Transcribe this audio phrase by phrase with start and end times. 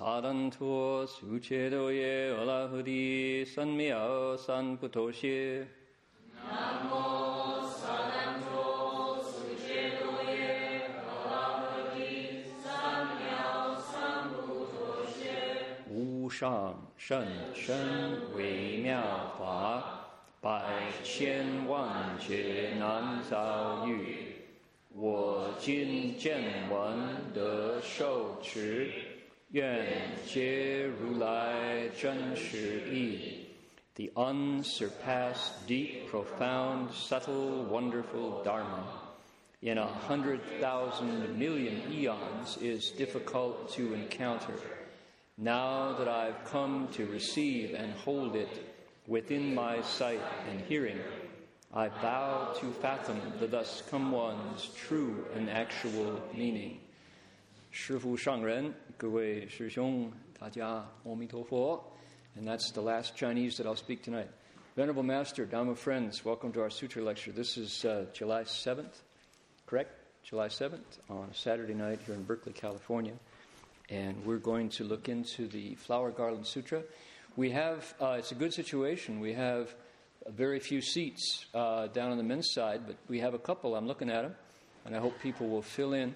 [0.00, 5.66] 南无飒哆喃，苏悉多耶，伽啰帝，三藐三菩提。
[6.36, 6.94] 南无
[7.66, 7.82] 飒
[8.46, 11.10] 哆喃，苏悉多耶，伽
[11.58, 11.62] 啰
[11.96, 14.36] 帝，三藐三菩
[15.06, 15.90] 提。
[15.90, 19.02] 无上甚深微妙
[19.36, 20.06] 法，
[20.40, 20.62] 百
[21.02, 24.36] 千万劫难遭遇，
[24.94, 28.92] 我今见闻得受持。
[29.51, 29.85] 愿
[30.25, 33.45] 皆如来真实义。
[33.95, 39.03] The unsurpassed, deep, profound, subtle, wonderful Dharma
[39.63, 44.53] in a hundred thousand million eons is difficult to encounter.
[45.37, 48.49] Now that I've come to receive and hold it
[49.07, 50.99] within my sight and hearing,
[51.73, 56.81] I bow to fathom the thus come one's true and actual meaning.
[57.71, 61.83] 师父上人，各位师兄，大家阿弥陀佛。
[62.35, 64.27] And that's the last Chinese that I'll speak tonight.
[64.75, 67.31] Venerable Master, Dhamma friends, welcome to our sutra lecture.
[67.31, 69.03] This is uh, July 7th,
[69.67, 69.91] correct?
[70.23, 73.13] July 7th on a Saturday night here in Berkeley, California.
[73.89, 76.81] And we're going to look into the Flower Garland Sutra.
[77.35, 79.19] We have, uh, it's a good situation.
[79.19, 79.75] We have
[80.27, 83.75] very few seats uh, down on the men's side, but we have a couple.
[83.75, 84.35] I'm looking at them,
[84.85, 86.15] and I hope people will fill in.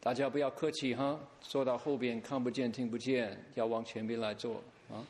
[0.00, 5.02] Uh, 大家不要客气哈，坐到后边看不见听不见，要往前边来坐啊。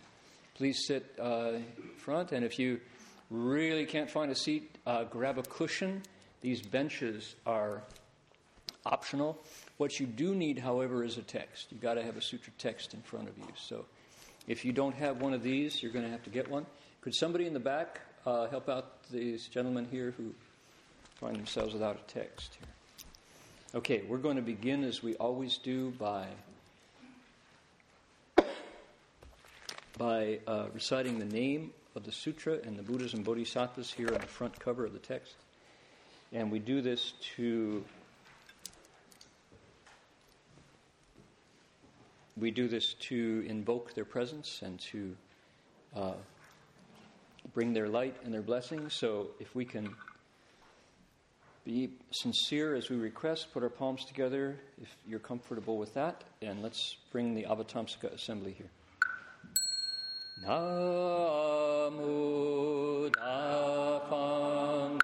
[0.57, 1.61] Please sit uh,
[2.03, 2.79] front, and if you
[3.31, 6.01] really can't find a seat, uh, grab a cushion.
[6.41, 7.83] These benches are
[8.85, 9.37] optional.
[9.77, 11.71] What you do need, however, is a text.
[11.71, 13.49] You've got to have a sutra text in front of you.
[13.55, 13.85] So
[14.49, 16.65] if you don't have one of these, you're going to have to get one.
[17.03, 20.33] Could somebody in the back uh, help out these gentlemen here who
[21.21, 22.69] find themselves without a text here?
[23.74, 26.28] Okay, we're going to begin as we always do by
[29.98, 34.20] by uh, reciting the name of the sutra and the Buddhas and Bodhisattvas here on
[34.20, 35.36] the front cover of the text.
[36.34, 37.82] And we do this to
[42.36, 45.16] we do this to invoke their presence and to
[45.96, 46.14] uh,
[47.54, 48.94] bring their light and their blessings.
[48.94, 49.96] So if we can
[51.64, 56.64] be sincere as we request, put our palms together if you're comfortable with that, and
[56.64, 58.70] let's bring the Avatamsaka assembly here.
[60.46, 61.52] Namo
[63.12, 65.01] Dafang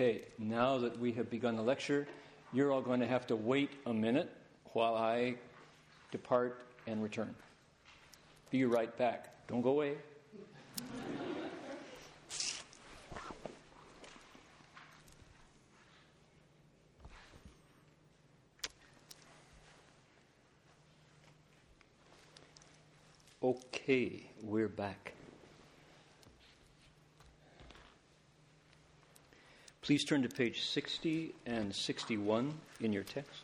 [0.00, 2.08] Okay, now that we have begun the lecture,
[2.54, 4.32] you're all going to have to wait a minute
[4.72, 5.34] while I
[6.10, 7.34] depart and return.
[8.50, 9.46] Be right back.
[9.46, 9.96] Don't go away.
[23.42, 25.12] Okay, we're back.
[29.90, 33.42] Please turn to page 60 and 61 in your text.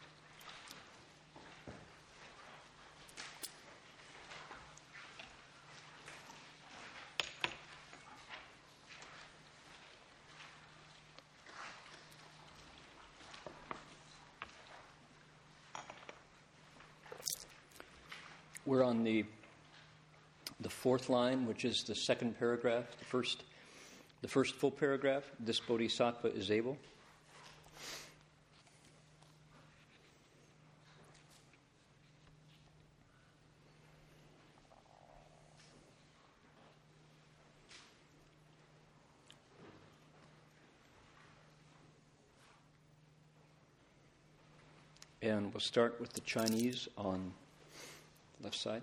[18.64, 19.24] We're on the
[20.60, 23.42] the fourth line, which is the second paragraph, the first
[24.26, 26.76] the first full paragraph, this bodhisattva is able.
[45.22, 47.32] And we'll start with the Chinese on
[48.42, 48.82] left side.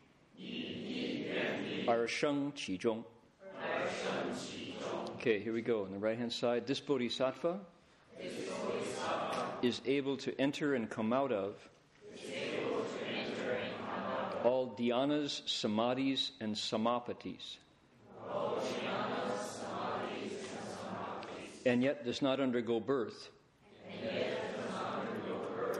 [1.86, 3.02] 而生其中。
[5.18, 5.82] Okay, here we go.
[5.82, 7.58] On the right hand side, this bodhisattva,
[8.16, 11.56] this bodhisattva is able to enter and come out of
[14.44, 17.56] all dhyanas, samadhis, and samapatis.
[21.64, 23.30] And yet does not undergo birth,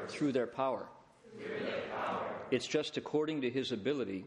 [0.09, 0.89] through, their power.
[2.51, 4.25] It's just according to his ability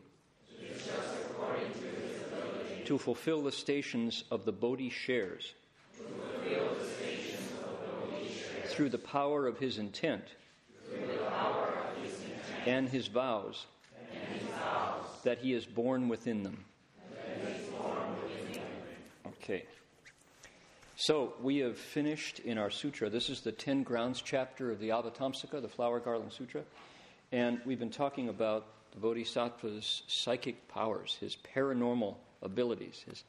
[2.87, 5.55] to fulfill the stations of the Bodhi shares.
[8.67, 10.25] Through the power of his intent,
[12.67, 13.67] and, his vows,
[15.23, 16.65] that he is born within them.
[19.27, 19.65] Okay.
[20.97, 23.11] So we have finished in our sutra.
[23.11, 26.63] This is the 10 grounds chapter of the Avatamsaka, the Flower Garland Sutra.
[27.33, 33.25] And we've been talking about the Bodhisattva's psychic powers, his paranormal abilities, his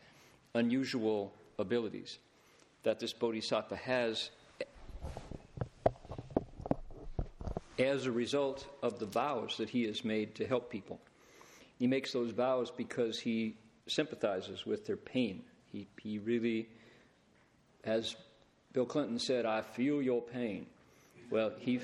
[0.54, 2.20] unusual abilities
[2.84, 4.30] that this bodhisattva has
[7.78, 11.00] as a result of the vows that he has made to help people.
[11.78, 13.58] He makes those vows because he
[13.88, 15.44] sympathizes with their pain.
[15.72, 16.70] He, he really,
[17.84, 18.16] as
[18.72, 20.68] Bill Clinton said, I feel your pain.
[21.30, 21.80] Well, he.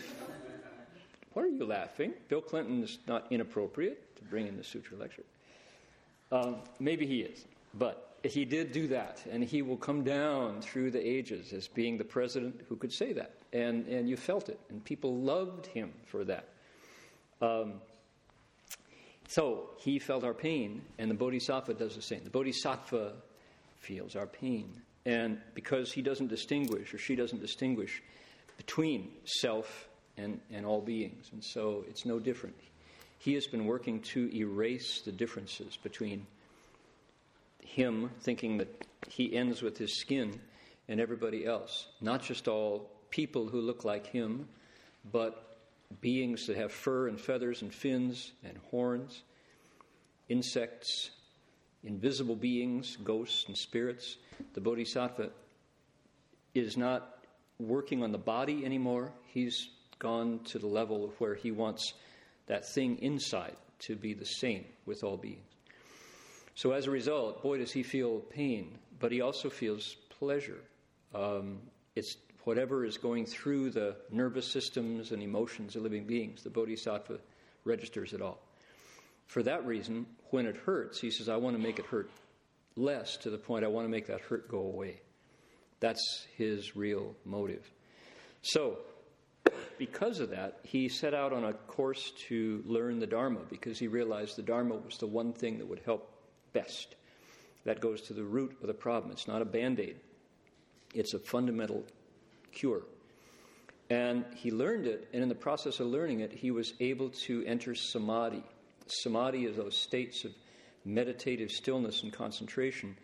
[1.33, 2.13] What are you laughing?
[2.27, 5.23] Bill Clinton is not inappropriate to bring in the sutra lecture.
[6.31, 10.91] Um, maybe he is, but he did do that, and he will come down through
[10.91, 14.59] the ages as being the president who could say that, and and you felt it,
[14.69, 16.47] and people loved him for that.
[17.41, 17.81] Um,
[19.27, 22.23] so he felt our pain, and the Bodhisattva does the same.
[22.23, 23.13] The Bodhisattva
[23.79, 28.01] feels our pain, and because he doesn't distinguish, or she doesn't distinguish,
[28.57, 32.55] between self and, and all beings, and so it's no different
[33.21, 36.25] he has been working to erase the differences between
[37.61, 40.39] him thinking that he ends with his skin
[40.87, 41.87] and everybody else.
[42.01, 44.47] Not just all people who look like him,
[45.11, 45.59] but
[46.01, 49.21] beings that have fur and feathers and fins and horns,
[50.27, 51.11] insects,
[51.83, 54.17] invisible beings, ghosts and spirits.
[54.55, 55.29] The Bodhisattva
[56.55, 57.19] is not
[57.59, 59.11] working on the body anymore.
[59.27, 61.93] He's gone to the level of where he wants
[62.51, 65.47] that thing inside to be the same with all beings.
[66.53, 70.59] So as a result, boy, does he feel pain, but he also feels pleasure.
[71.15, 71.59] Um,
[71.95, 77.19] it's whatever is going through the nervous systems and emotions of living beings, the bodhisattva
[77.63, 78.39] registers it all.
[79.27, 82.09] For that reason, when it hurts, he says, I want to make it hurt
[82.75, 84.99] less to the point I want to make that hurt go away.
[85.79, 87.63] That's his real motive.
[88.41, 88.79] So,
[89.77, 93.87] because of that, he set out on a course to learn the Dharma because he
[93.87, 96.07] realized the Dharma was the one thing that would help
[96.53, 96.95] best.
[97.65, 99.11] That goes to the root of the problem.
[99.11, 99.97] It's not a band aid,
[100.93, 101.83] it's a fundamental
[102.51, 102.83] cure.
[103.89, 107.43] And he learned it, and in the process of learning it, he was able to
[107.45, 108.43] enter samadhi.
[108.87, 110.31] Samadhi is those states of
[110.85, 112.95] meditative stillness and concentration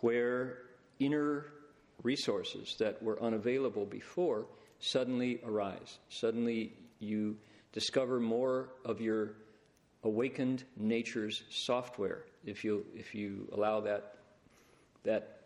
[0.00, 0.58] where
[0.98, 1.46] inner
[2.02, 4.46] resources that were unavailable before
[4.80, 5.98] suddenly arise.
[6.08, 7.36] Suddenly you
[7.72, 9.34] discover more of your
[10.02, 14.16] awakened nature's software if you if you allow that
[15.02, 15.40] that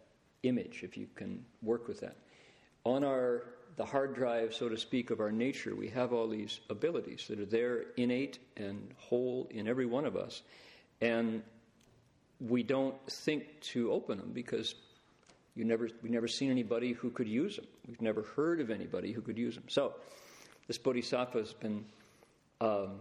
[0.45, 2.17] image if you can work with that
[2.85, 3.45] on our
[3.77, 7.41] the hard drive so to speak of our nature we have all these abilities that
[7.41, 10.43] are there innate and whole in every one of us
[11.01, 11.43] and
[12.41, 14.77] we don't think to open them because
[15.55, 19.13] you never we've never seen anybody who could use them we've never heard of anybody
[19.13, 19.95] who could use them so
[20.67, 21.85] this bodhisattva has been
[22.61, 23.01] um,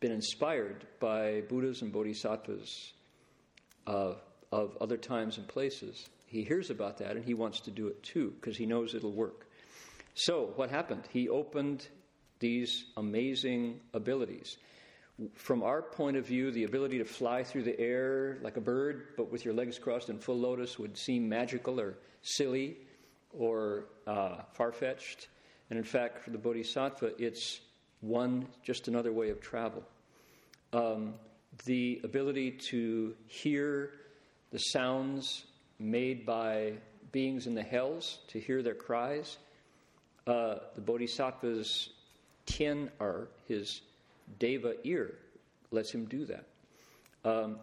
[0.00, 2.92] been inspired by Buddhas and Bodhisattvas
[3.86, 4.12] uh,
[4.52, 6.08] of other times and places.
[6.26, 9.12] He hears about that and he wants to do it too because he knows it'll
[9.12, 9.46] work.
[10.14, 11.04] So, what happened?
[11.10, 11.88] He opened
[12.38, 14.58] these amazing abilities.
[15.34, 19.08] From our point of view, the ability to fly through the air like a bird,
[19.16, 22.76] but with your legs crossed in full lotus, would seem magical or silly
[23.32, 25.28] or uh, far fetched.
[25.70, 27.60] And in fact, for the Bodhisattva, it's
[28.00, 29.84] one, just another way of travel
[30.74, 31.14] um,
[31.64, 33.92] the ability to hear
[34.50, 35.44] the sounds
[35.78, 36.72] made by
[37.12, 39.38] beings in the hells, to hear their cries.
[40.26, 41.90] Uh, the Bodhisattva's
[42.46, 43.82] tien are his
[44.38, 45.18] deva ear,
[45.70, 46.46] lets him do that.
[47.24, 47.58] Um,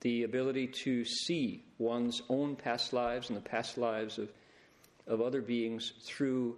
[0.00, 4.32] the ability to see one's own past lives and the past lives of,
[5.06, 6.56] of other beings through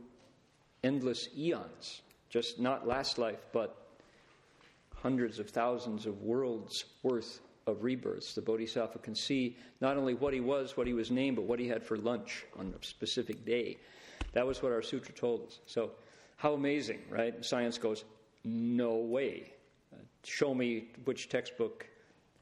[0.84, 3.76] endless eons, just not last life, but
[4.94, 8.34] hundreds of thousands of worlds worth of rebirths.
[8.34, 11.58] The Bodhisattva can see not only what he was, what he was named, but what
[11.58, 13.78] he had for lunch on a specific day.
[14.32, 15.58] That was what our sutra told us.
[15.66, 15.90] So,
[16.36, 17.44] how amazing, right?
[17.44, 18.04] Science goes,
[18.44, 19.52] no way.
[20.24, 21.86] Show me which textbook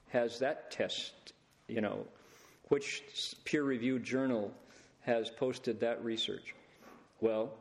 [0.09, 1.33] has that test,
[1.67, 2.05] you know,
[2.69, 3.03] which
[3.45, 4.53] peer reviewed journal
[5.01, 6.53] has posted that research.
[7.19, 7.51] Well,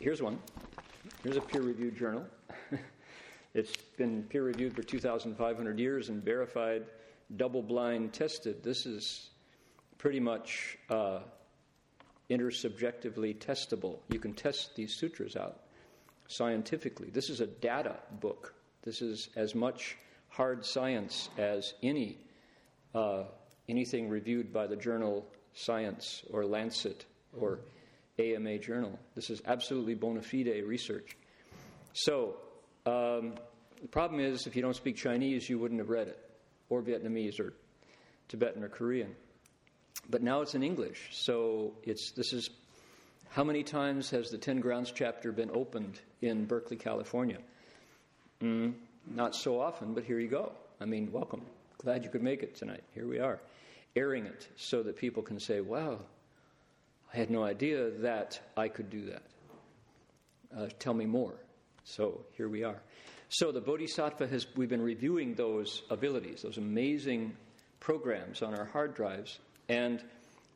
[0.00, 0.38] here's one.
[1.22, 2.26] Here's a peer reviewed journal.
[3.56, 6.84] It's been peer reviewed for 2,500 years and verified,
[7.38, 8.62] double blind tested.
[8.62, 9.30] This is
[9.96, 11.20] pretty much uh,
[12.28, 14.00] intersubjectively testable.
[14.10, 15.60] You can test these sutras out
[16.28, 17.10] scientifically.
[17.10, 18.54] This is a data book.
[18.82, 19.96] This is as much
[20.28, 22.18] hard science as any
[22.94, 23.24] uh,
[23.68, 27.06] anything reviewed by the journal Science or Lancet
[27.38, 27.60] or
[28.18, 28.98] AMA Journal.
[29.14, 31.16] This is absolutely bona fide research.
[31.92, 32.36] So
[32.84, 33.34] um,
[33.80, 36.18] the problem is, if you don't speak Chinese, you wouldn't have read it,
[36.68, 37.54] or Vietnamese, or
[38.28, 39.14] Tibetan, or Korean.
[40.08, 42.50] But now it's in English, so it's this is
[43.30, 47.38] how many times has the Ten Grounds chapter been opened in Berkeley, California?
[48.42, 48.74] Mm,
[49.06, 50.52] not so often, but here you go.
[50.80, 51.42] I mean, welcome.
[51.78, 52.82] Glad you could make it tonight.
[52.94, 53.40] Here we are,
[53.94, 56.00] airing it so that people can say, "Wow,
[57.12, 59.22] I had no idea that I could do that."
[60.56, 61.34] Uh, tell me more.
[61.84, 62.82] So here we are.
[63.28, 67.36] So the Bodhisattva has, we've been reviewing those abilities, those amazing
[67.80, 70.02] programs on our hard drives, and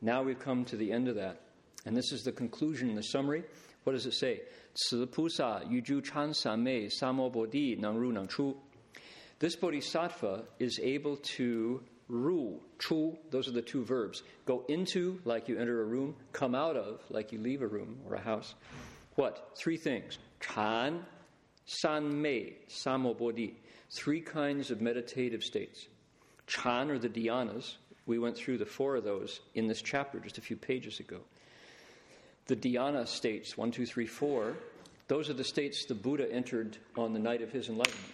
[0.00, 1.40] now we've come to the end of that.
[1.86, 3.42] And this is the conclusion, the summary.
[3.84, 4.42] What does it say?
[9.38, 14.22] This bodhisattva is able to ru, chu, those are the two verbs.
[14.44, 18.00] Go into, like you enter a room, come out of, like you leave a room
[18.06, 18.54] or a house.
[19.14, 19.56] What?
[19.56, 20.18] Three things.
[20.40, 21.04] Chan,
[21.64, 23.56] San Mei, Samo Bodhi,
[23.90, 25.86] three kinds of meditative states.
[26.46, 30.38] Chan, or the dhyanas, we went through the four of those in this chapter just
[30.38, 31.20] a few pages ago.
[32.50, 34.56] The dhyana states, one, two, three, four,
[35.06, 38.12] those are the states the Buddha entered on the night of his enlightenment.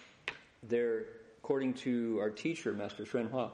[0.63, 1.07] They're,
[1.39, 3.51] according to our teacher, Master Hsuan Hua,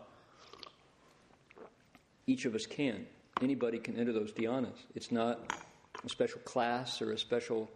[2.27, 3.07] each of us can.
[3.41, 4.75] Anybody can enter those dhyanas.
[4.97, 5.55] It's not
[6.05, 7.71] a special class or a special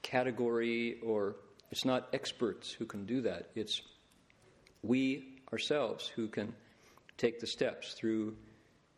[0.00, 1.36] category or
[1.70, 3.50] it's not experts who can do that.
[3.56, 3.82] It's
[4.82, 6.54] we ourselves who can
[7.18, 8.36] take the steps through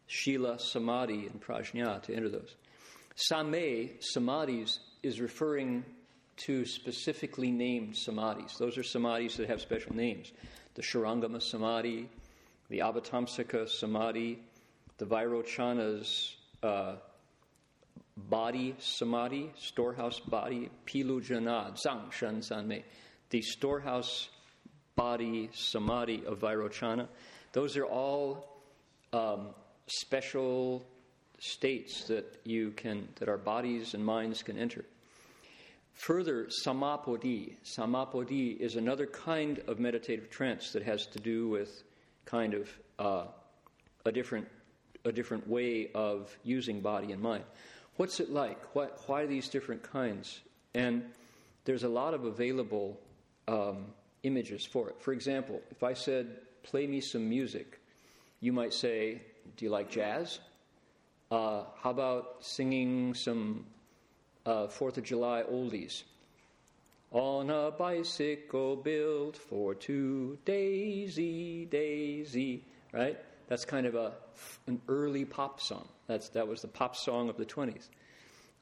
[0.07, 2.54] Shila, Samadhi, and Prajna to enter those.
[3.28, 5.84] Same, Samadhis, is referring
[6.36, 8.56] to specifically named samadhis.
[8.58, 10.32] Those are samadhis that have special names.
[10.74, 12.08] The Shurangama Samadhi,
[12.70, 14.38] the Avatamsaka Samadhi,
[14.96, 16.96] the Vairochana's uh,
[18.16, 22.84] body samadhi, storehouse body, Pilu Janad, Zang Shan San Mei,
[23.28, 24.28] the storehouse
[24.96, 27.06] body samadhi of Vairochana.
[27.52, 28.62] Those are all
[29.12, 29.48] um,
[29.86, 30.84] special
[31.40, 34.85] states that you can, that our bodies and minds can enter.
[35.94, 37.54] Further, samapodi.
[37.64, 41.82] Samapodi is another kind of meditative trance that has to do with
[42.26, 43.25] kind of uh,
[44.06, 44.47] a different
[45.06, 47.42] a different way of using body and mind.
[47.97, 48.59] What's it like?
[48.75, 50.40] Why, why these different kinds?
[50.75, 51.04] And
[51.64, 53.00] there's a lot of available
[53.49, 53.87] um,
[54.25, 55.00] images for it.
[55.00, 57.80] For example, if I said, "Play me some music,"
[58.40, 59.23] you might say,
[59.56, 60.38] "Do you like jazz?"
[61.30, 63.64] Uh, how about singing some
[64.44, 66.02] uh, Fourth of July oldies?
[67.12, 73.16] On a bicycle built for two, Daisy, Daisy, right?
[73.46, 74.12] That's kind of a,
[74.66, 75.87] an early pop song.
[76.08, 77.88] That's, that was the pop song of the 20s.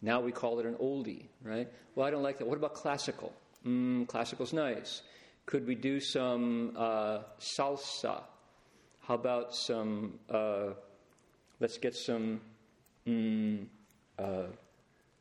[0.03, 1.69] Now we call it an oldie, right?
[1.95, 2.47] Well, I don't like that.
[2.47, 3.33] What about classical?
[3.67, 5.03] Mm, classical's nice.
[5.47, 8.23] Could we do some uh, salsa?
[9.01, 10.75] How about some, uh,
[11.61, 12.43] let's get some
[13.09, 13.67] mm,
[14.19, 14.47] uh,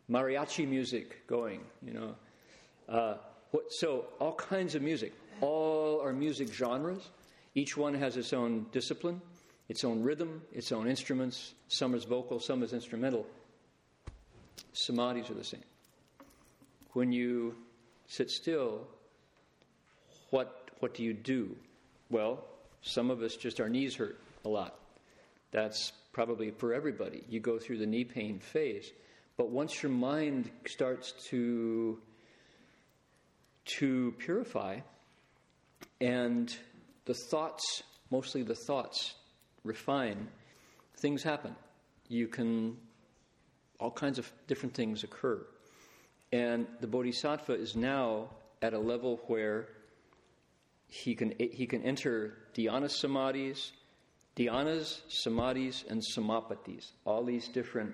[0.10, 2.16] mariachi music going, you know.
[2.90, 3.16] Uh,
[3.52, 5.14] what, so, all kinds of music.
[5.42, 7.10] All are music genres.
[7.56, 9.22] Each one has its own discipline,
[9.70, 11.54] its own rhythm, its own instruments.
[11.68, 13.26] Some is vocal, some is instrumental.
[14.74, 15.64] Samadhis are the same.
[16.94, 17.56] When you
[18.08, 18.88] sit still,
[20.30, 21.56] what, what do you do?
[22.10, 22.44] Well,
[22.82, 24.80] some of us just, our knees hurt a lot.
[25.52, 27.24] That's probably for everybody.
[27.30, 28.92] You go through the knee pain phase.
[29.38, 32.00] But once your mind starts to,
[33.66, 34.80] to purify
[36.02, 36.56] and
[37.06, 39.16] the thoughts, mostly the thoughts,
[39.64, 40.28] refine,
[40.98, 41.56] things happen.
[42.08, 42.78] You can,
[43.80, 45.46] all kinds of different things occur.
[46.32, 48.30] And the bodhisattva is now
[48.62, 49.70] at a level where
[50.88, 53.72] he can, he can enter dhyana samadhis,
[54.38, 56.92] dhyanas, samadhis, and samapatis.
[57.06, 57.94] All these different,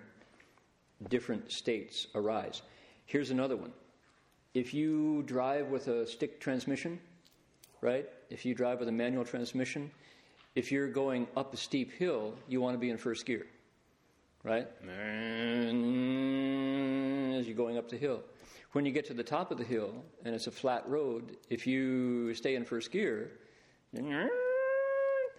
[1.09, 2.61] different states arise.
[3.05, 3.71] Here's another one.
[4.53, 6.99] If you drive with a stick transmission,
[7.81, 8.07] right?
[8.29, 9.89] If you drive with a manual transmission,
[10.55, 13.47] if you're going up a steep hill, you want to be in first gear,
[14.43, 14.67] right?
[14.83, 15.73] As
[17.47, 18.21] you're going up the hill.
[18.73, 19.93] When you get to the top of the hill
[20.25, 23.31] and it's a flat road, if you stay in first gear,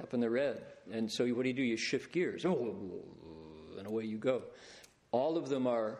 [0.01, 0.63] up in the red.
[0.93, 1.63] And so what do you do?
[1.63, 2.77] You shift gears, oh,
[3.79, 4.43] and away you go.
[5.13, 5.99] All of them are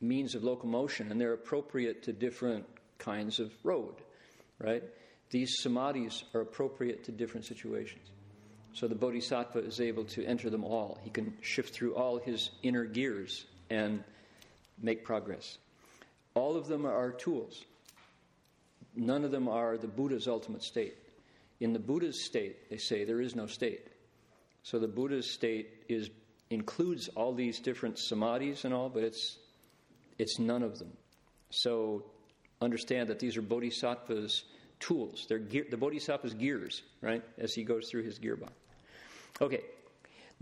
[0.00, 2.64] means of locomotion, and they're appropriate to different
[2.98, 3.94] kinds of road,
[4.58, 4.82] right?
[5.30, 8.08] These samadhis are appropriate to different situations.
[8.72, 10.98] So the bodhisattva is able to enter them all.
[11.02, 14.02] He can shift through all his inner gears and
[14.82, 15.58] make progress.
[16.34, 17.64] All of them are tools.
[18.96, 20.96] None of them are the Buddha's ultimate state.
[21.60, 23.88] In the Buddha's state, they say there is no state.
[24.62, 26.10] So the Buddha's state is
[26.50, 29.38] includes all these different samadhis and all, but it's
[30.18, 30.92] it's none of them.
[31.50, 32.04] So
[32.60, 34.44] understand that these are bodhisattva's
[34.80, 35.26] tools.
[35.28, 37.22] They're gear, the bodhisattva's gears, right?
[37.38, 38.52] As he goes through his gear box.
[39.40, 39.62] Okay,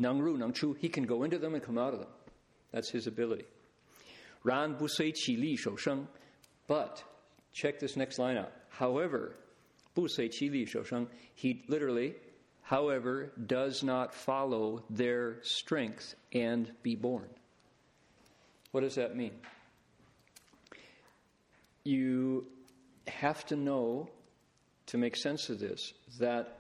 [0.01, 2.09] Nangru, Nangchu, he can go into them and come out of them.
[2.73, 3.45] That's his ability.
[4.45, 6.09] Ran busei qi li shou sheng.
[6.67, 7.03] But
[7.53, 8.53] check this next line out.
[8.71, 9.37] However,
[9.94, 11.08] 不随其力受生.
[11.36, 12.16] He literally,
[12.64, 17.28] however, does not follow their strength and be born.
[18.72, 19.32] What does that mean?
[21.84, 22.46] You
[23.08, 24.10] have to know,
[24.88, 26.60] to make sense of this, that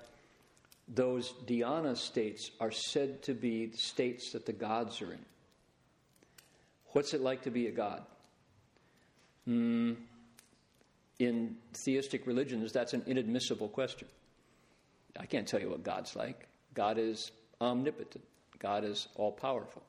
[0.88, 5.25] those dhyana states are said to be states that the gods are in.
[6.93, 8.03] What's it like to be a god?
[9.47, 9.97] Mm,
[11.18, 14.09] in theistic religions, that's an inadmissible question.
[15.18, 16.48] I can't tell you what God's like.
[16.75, 18.25] God is omnipotent,
[18.59, 19.83] God is all powerful.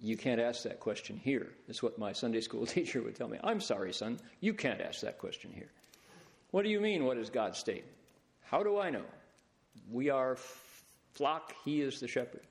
[0.00, 1.52] You can't ask that question here.
[1.68, 3.38] That's what my Sunday school teacher would tell me.
[3.42, 5.70] I'm sorry, son, you can't ask that question here.
[6.50, 7.84] What do you mean, what is God's state?
[8.42, 9.04] How do I know?
[9.90, 10.36] We are
[11.14, 12.42] flock, he is the shepherd.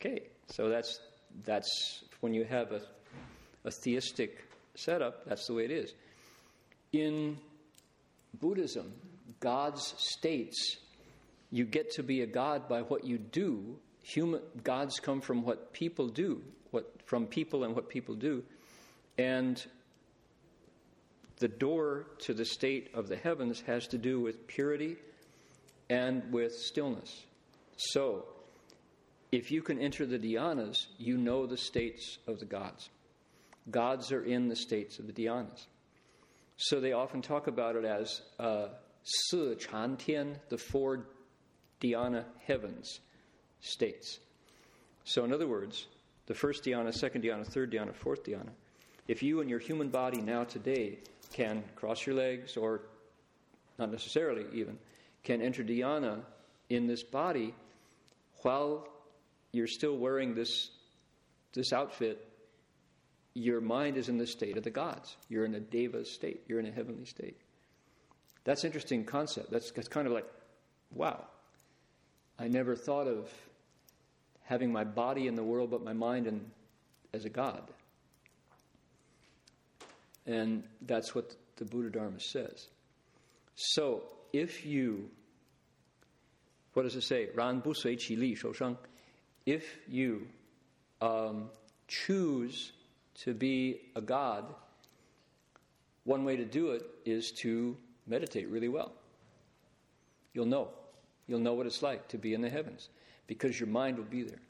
[0.00, 1.00] Okay, so that's,
[1.44, 2.80] that's when you have a,
[3.64, 5.94] a theistic setup, that's the way it is.
[6.94, 7.38] In
[8.40, 8.92] Buddhism,
[9.40, 10.76] God's states
[11.50, 13.76] You get to be a God by what you do.
[14.02, 18.44] Human gods come from what people do, what from people and what people do.
[19.18, 19.60] And
[21.38, 24.96] the door to the state of the heavens has to do with purity
[25.90, 27.24] and with stillness.
[27.76, 28.24] So,
[29.32, 32.88] if you can enter the dhyanas, you know the states of the gods.
[33.68, 35.66] Gods are in the states of the dhyanas.
[36.56, 38.68] So they often talk about it as uh,
[39.02, 41.06] Si Chan Tian, the four
[41.80, 43.00] dhyana heavens
[43.60, 44.18] states.
[45.04, 45.86] So, in other words,
[46.26, 48.50] the first dhyana, second dhyana, third dhyana, fourth dhyana.
[49.06, 50.98] If you and your human body now today
[51.32, 52.82] can cross your legs, or
[53.78, 54.78] not necessarily even,
[55.22, 56.20] can enter dhyana
[56.70, 57.54] in this body
[58.42, 58.88] while
[59.52, 60.70] you're still wearing this,
[61.52, 62.26] this outfit,
[63.34, 65.16] your mind is in the state of the gods.
[65.28, 67.36] You're in a deva state, you're in a heavenly state.
[68.44, 69.50] That's interesting concept.
[69.50, 70.26] That's, that's kind of like,
[70.92, 71.24] wow.
[72.38, 73.30] I never thought of
[74.44, 76.40] having my body in the world but my mind in,
[77.12, 77.62] as a god.
[80.26, 82.68] And that's what the Buddha Dharma says.
[83.56, 85.08] So, if you,
[86.72, 87.28] what does it say?
[87.34, 88.76] Ran bu sui qi li shou sheng
[89.46, 90.26] if you
[91.00, 91.50] um,
[91.86, 92.72] choose
[93.22, 94.44] to be a God,
[96.04, 98.92] one way to do it is to meditate really well.
[100.32, 100.68] You'll know.
[101.26, 102.88] You'll know what it's like to be in the heavens
[103.26, 104.40] because your mind will be there.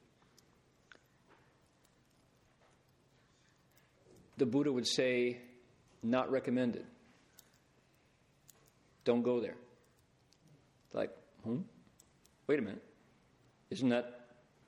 [4.37, 5.38] The Buddha would say,
[6.03, 6.85] not recommended.
[9.05, 9.55] Don't go there.
[10.92, 11.11] Like,
[11.44, 11.59] hmm?
[12.46, 12.83] Wait a minute.
[13.70, 14.24] Isn't that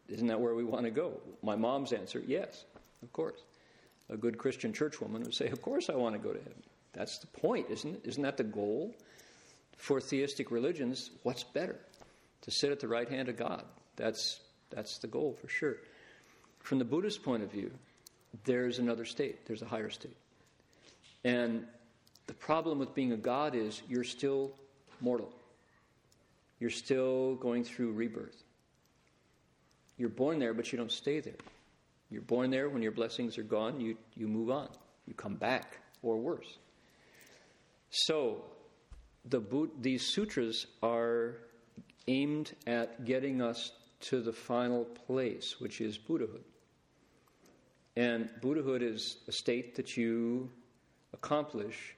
[0.08, 1.20] isn't that where we want to go?
[1.42, 2.64] My mom's answer, yes,
[3.02, 3.42] of course.
[4.08, 6.62] A good Christian churchwoman would say, Of course I want to go to heaven.
[6.92, 8.00] That's the point, isn't it?
[8.04, 8.94] Isn't that the goal?
[9.76, 11.76] For theistic religions, what's better?
[12.42, 13.64] To sit at the right hand of God.
[13.96, 14.40] That's,
[14.70, 15.76] that's the goal for sure.
[16.60, 17.70] From the Buddhist point of view,
[18.44, 20.16] there's another state, there's a higher state.
[21.24, 21.66] And
[22.26, 24.52] the problem with being a God is you're still
[25.00, 25.32] mortal,
[26.58, 28.42] you're still going through rebirth.
[29.98, 31.34] You're born there, but you don't stay there.
[32.10, 34.68] You're born there, when your blessings are gone, you, you move on.
[35.06, 36.58] You come back, or worse.
[37.90, 38.44] So,
[39.24, 39.42] the,
[39.80, 41.36] these sutras are
[42.08, 46.44] aimed at getting us to the final place, which is Buddhahood.
[47.96, 50.50] And Buddhahood is a state that you
[51.12, 51.96] accomplish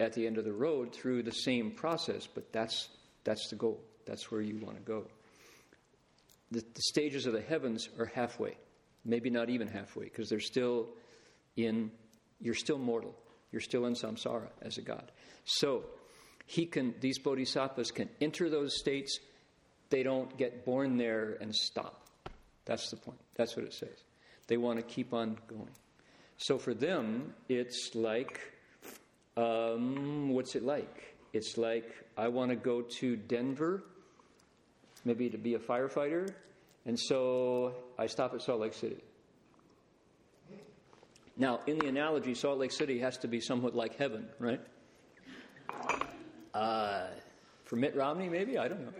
[0.00, 2.88] at the end of the road through the same process, but that's,
[3.24, 3.80] that's the goal.
[4.04, 5.06] That's where you want to go
[6.50, 8.56] the, the stages of the heavens are halfway,
[9.06, 10.88] maybe not even halfway, because they're still
[11.56, 11.90] in,
[12.40, 13.14] you're still mortal.
[13.52, 15.10] You're still in samsara as a god.
[15.44, 15.84] So,
[16.46, 19.18] he can, these bodhisattvas can enter those states.
[19.90, 22.06] They don't get born there and stop.
[22.64, 23.18] That's the point.
[23.34, 24.04] That's what it says.
[24.46, 25.70] They want to keep on going.
[26.38, 28.40] So for them, it's like,
[29.36, 31.16] um, what's it like?
[31.32, 33.82] It's like, I want to go to Denver
[35.04, 36.32] maybe to be a firefighter.
[36.86, 39.02] And so I stop at Salt Lake City.
[41.36, 44.60] Now, in the analogy, Salt Lake City has to be somewhat like heaven, right?
[46.54, 47.08] Uh,
[47.64, 48.56] for Mitt Romney, maybe?
[48.56, 48.92] I don't know.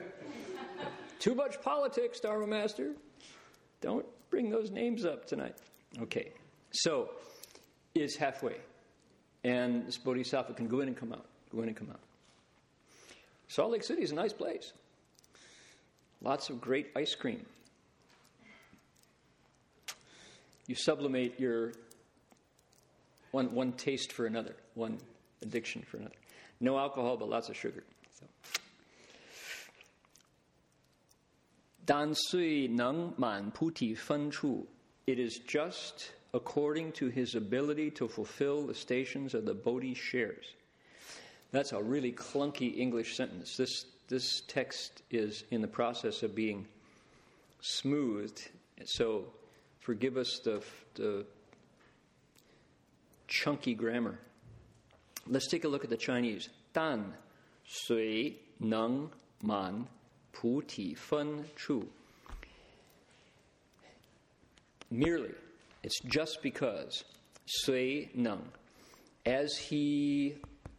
[1.20, 2.92] Too much politics, Dharma Master.
[3.80, 5.56] Don't bring those names up tonight.
[6.02, 6.32] Okay,
[6.72, 7.10] so
[7.94, 8.56] is halfway.
[9.44, 12.00] And this bodhisattva can go in and come out, go in and come out.
[13.48, 14.72] Salt Lake City is a nice place.
[16.20, 17.46] Lots of great ice cream.
[20.66, 21.72] You sublimate your
[23.30, 24.98] one, one taste for another, one
[25.42, 26.14] addiction for another.
[26.60, 27.84] No alcohol, but lots of sugar.
[28.18, 28.26] So.
[31.84, 34.66] Dan sui neng man puti fen chu.
[35.06, 40.46] It is just according to his ability to fulfill the stations of the Bodhi shares.
[41.52, 43.56] That's a really clunky English sentence.
[43.56, 46.66] This this text is in the process of being
[47.60, 48.48] smoothed.
[48.84, 49.26] So
[49.86, 50.60] forgive us the,
[50.96, 51.24] the
[53.28, 54.18] chunky grammar.
[55.28, 56.48] Let's take a look at the Chinese.
[56.74, 57.14] Dan,
[57.64, 59.10] sui, neng,
[59.44, 59.86] man,
[60.32, 61.86] pu, ti, fen, chu.
[64.90, 65.34] Merely,
[65.84, 67.04] it's just because
[67.44, 68.42] sui, neng,
[69.24, 70.34] as he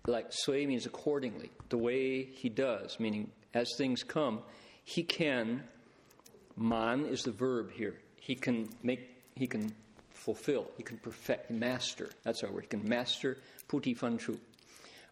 [0.05, 4.41] like sui means accordingly, the way he does, meaning as things come,
[4.83, 5.63] he can,
[6.57, 7.95] man is the verb here.
[8.27, 9.71] He can make, he can
[10.09, 12.09] fulfill, he can perfect, master.
[12.23, 12.63] That's our word.
[12.63, 13.37] He can master
[13.69, 14.37] puti fan chu.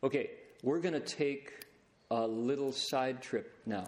[0.04, 0.32] Okay,
[0.64, 1.66] we're going to take
[2.12, 3.88] a little side trip now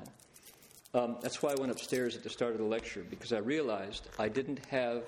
[0.94, 4.08] Um, that's why I went upstairs at the start of the lecture, because I realized
[4.18, 5.04] I didn't have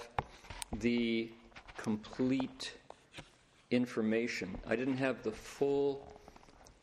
[0.82, 1.30] the
[1.78, 2.74] complete
[3.72, 4.58] information.
[4.68, 6.06] I didn't have the full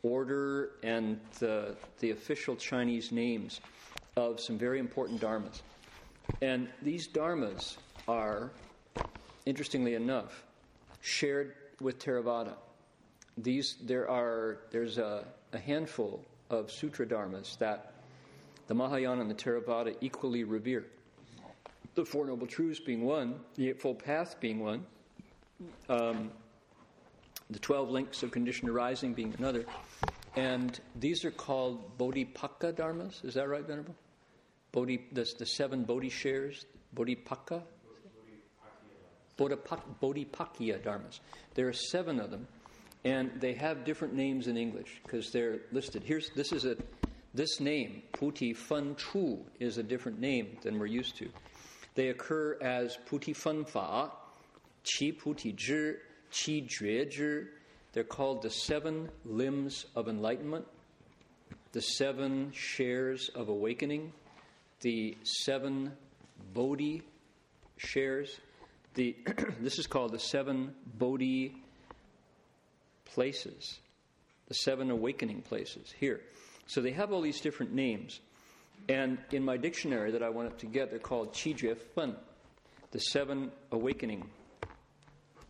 [0.01, 3.61] order and the, the official Chinese names
[4.15, 5.61] of some very important dharmas.
[6.41, 8.51] And these dharmas are,
[9.45, 10.43] interestingly enough,
[11.01, 12.53] shared with Theravada.
[13.37, 17.93] These, there are, there's a, a handful of sutra dharmas that
[18.67, 20.85] the Mahayana and the Theravada equally revere.
[21.95, 24.85] The Four Noble Truths being one, the Eightfold Path being one,
[25.89, 26.31] um,
[27.49, 29.65] the 12 links of conditioned arising being another.
[30.35, 33.23] And these are called Bodhipakka dharmas.
[33.25, 33.95] Is that right, Venerable?
[34.77, 37.63] Bodhi, the, the seven Bodhi shares, Bodhipakka?
[39.35, 41.19] Bodhipakya dharmas.
[41.55, 42.47] There are seven of them,
[43.03, 46.03] and they have different names in English because they're listed.
[46.03, 46.77] Here's this is a
[47.33, 51.29] this name Puti Fun Chu is a different name than we're used to.
[51.95, 54.11] They occur as Puti Fun Fa,
[54.83, 55.95] Qi Puti Zhi,
[56.31, 57.47] Qi Jue Zhi.
[57.93, 60.67] They're called the seven limbs of enlightenment,
[61.71, 64.13] the seven shares of awakening,
[64.81, 65.91] the seven
[66.53, 67.01] Bodhi
[67.77, 68.39] shares.
[68.93, 69.15] The,
[69.61, 71.55] this is called the seven Bodhi
[73.05, 73.79] places,
[74.47, 76.21] the seven awakening places here.
[76.67, 78.19] So they have all these different names.
[78.89, 82.15] And in my dictionary that I went up to get, they're called Qi Fun,
[82.91, 84.29] the seven awakening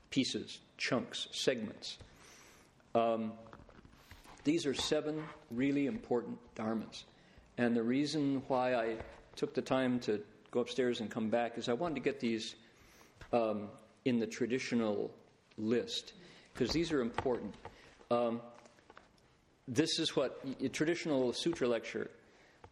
[0.10, 1.98] pieces, chunks, segments.
[2.96, 3.34] Um,
[4.44, 7.04] these are seven really important dharmas.
[7.58, 8.96] And the reason why I
[9.36, 12.56] took the time to go upstairs and come back is I wanted to get these
[13.34, 13.70] um,
[14.06, 15.12] in the traditional
[15.58, 16.14] list
[16.54, 17.56] because these are important.
[18.10, 18.42] Um,
[19.68, 22.10] this is what a traditional sutra lecture,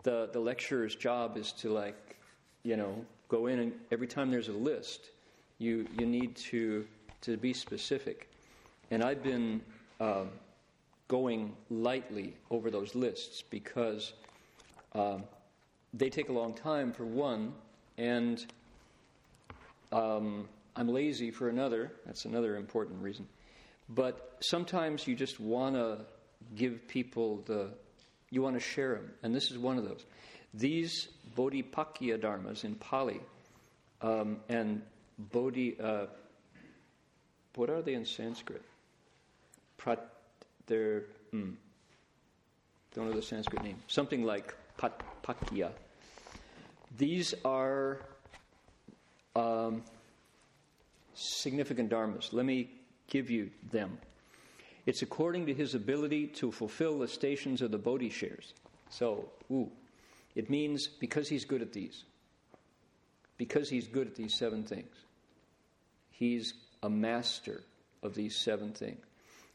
[0.04, 2.18] the, the lecturer's job is to like,
[2.64, 5.10] you know, go in and every time there's a list,
[5.58, 6.86] you, you need to,
[7.22, 8.30] to be specific.
[8.92, 9.62] And I've been
[10.00, 10.30] um,
[11.08, 14.14] going lightly over those lists because
[14.96, 15.24] um,
[15.94, 17.54] they take a long time for one,
[17.98, 18.44] and
[19.92, 21.92] um, I'm lazy for another.
[22.06, 23.28] That's another important reason.
[23.90, 26.00] But sometimes you just want to
[26.56, 27.70] give people the,
[28.32, 30.06] you want to share them, and this is one of those.
[30.54, 33.20] These Bodhipakya dharmas in Pali
[34.02, 34.82] um, and
[35.20, 36.06] Bodhi, uh,
[37.56, 38.64] what are they in Sanskrit?
[39.78, 40.10] Prat,
[40.68, 41.52] they're, hmm,
[42.94, 43.78] don't know the Sanskrit name.
[43.88, 45.72] Something like Pat, Pakya.
[46.98, 48.00] These are
[49.36, 49.84] um,
[51.14, 52.32] significant dharmas.
[52.34, 52.70] Let me
[53.08, 53.98] give you them.
[54.86, 58.54] It's according to his ability to fulfill the stations of the Bodhi shares.
[58.90, 59.72] So, ooh,
[60.36, 62.04] it means because he's good at these.
[63.38, 64.94] Because he's good at these seven things.
[66.12, 67.62] He's a master
[68.04, 69.04] of these seven things.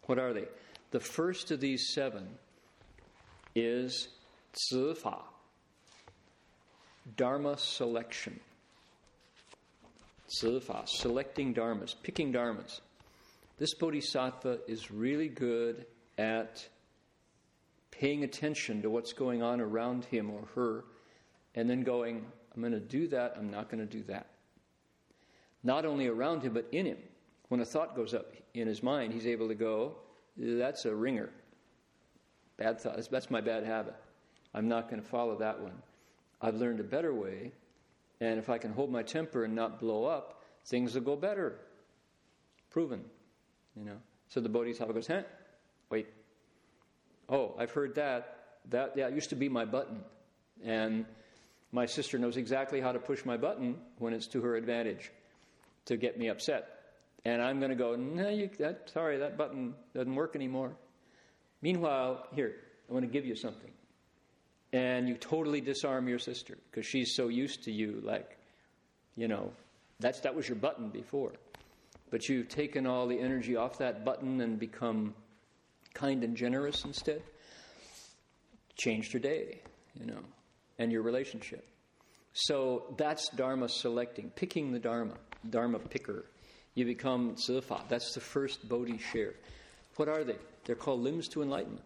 [0.07, 0.47] What are they?
[0.91, 2.27] The first of these seven
[3.55, 4.09] is
[4.55, 5.23] Zifa,
[7.17, 8.39] Dharma selection.
[10.41, 12.81] Zifa, selecting dharmas, picking dharmas.
[13.59, 15.87] This bodhisattva is really good
[16.19, 16.67] at
[17.91, 20.85] paying attention to what's going on around him or her
[21.55, 24.27] and then going, I'm going to do that, I'm not going to do that.
[25.63, 26.99] Not only around him, but in him.
[27.49, 29.97] When a thought goes up in his mind, he's able to go,
[30.37, 31.31] That's a ringer.
[32.57, 32.99] Bad thought.
[33.11, 33.97] That's my bad habit.
[34.55, 35.83] I'm not going to follow that one.
[36.41, 37.53] I've learned a better way,
[38.21, 41.59] and if I can hold my temper and not blow up, things will go better.
[42.71, 43.05] Proven.
[43.77, 43.97] You know.
[44.29, 45.23] So the Bodhisattva goes, huh?
[45.91, 46.09] Wait.
[47.29, 48.37] Oh, I've heard that.
[48.71, 50.01] That that used to be my button.
[50.65, 51.07] And
[51.73, 55.11] my sister knows exactly how to push my button when it's to her advantage
[55.87, 56.69] to get me upset.
[57.25, 60.73] And I'm going to go, no, you, that, sorry, that button doesn't work anymore.
[61.63, 62.55] Meanwhile, here,
[62.89, 63.71] I want to give you something
[64.73, 68.39] and you totally disarm your sister because she's so used to you like
[69.17, 69.53] you know
[69.99, 71.33] that's that was your button before.
[72.11, 75.15] But you've taken all the energy off that button and become
[75.95, 77.23] kind and generous instead.
[78.77, 79.61] Changed your day
[79.99, 80.21] you know
[80.79, 81.67] and your relationship.
[82.33, 85.15] So that's dharma selecting picking the dharma
[85.49, 86.25] dharma picker.
[86.75, 89.35] You become zifa that's the first bodhi share.
[89.97, 90.37] What are they?
[90.65, 91.85] They're called limbs to enlightenment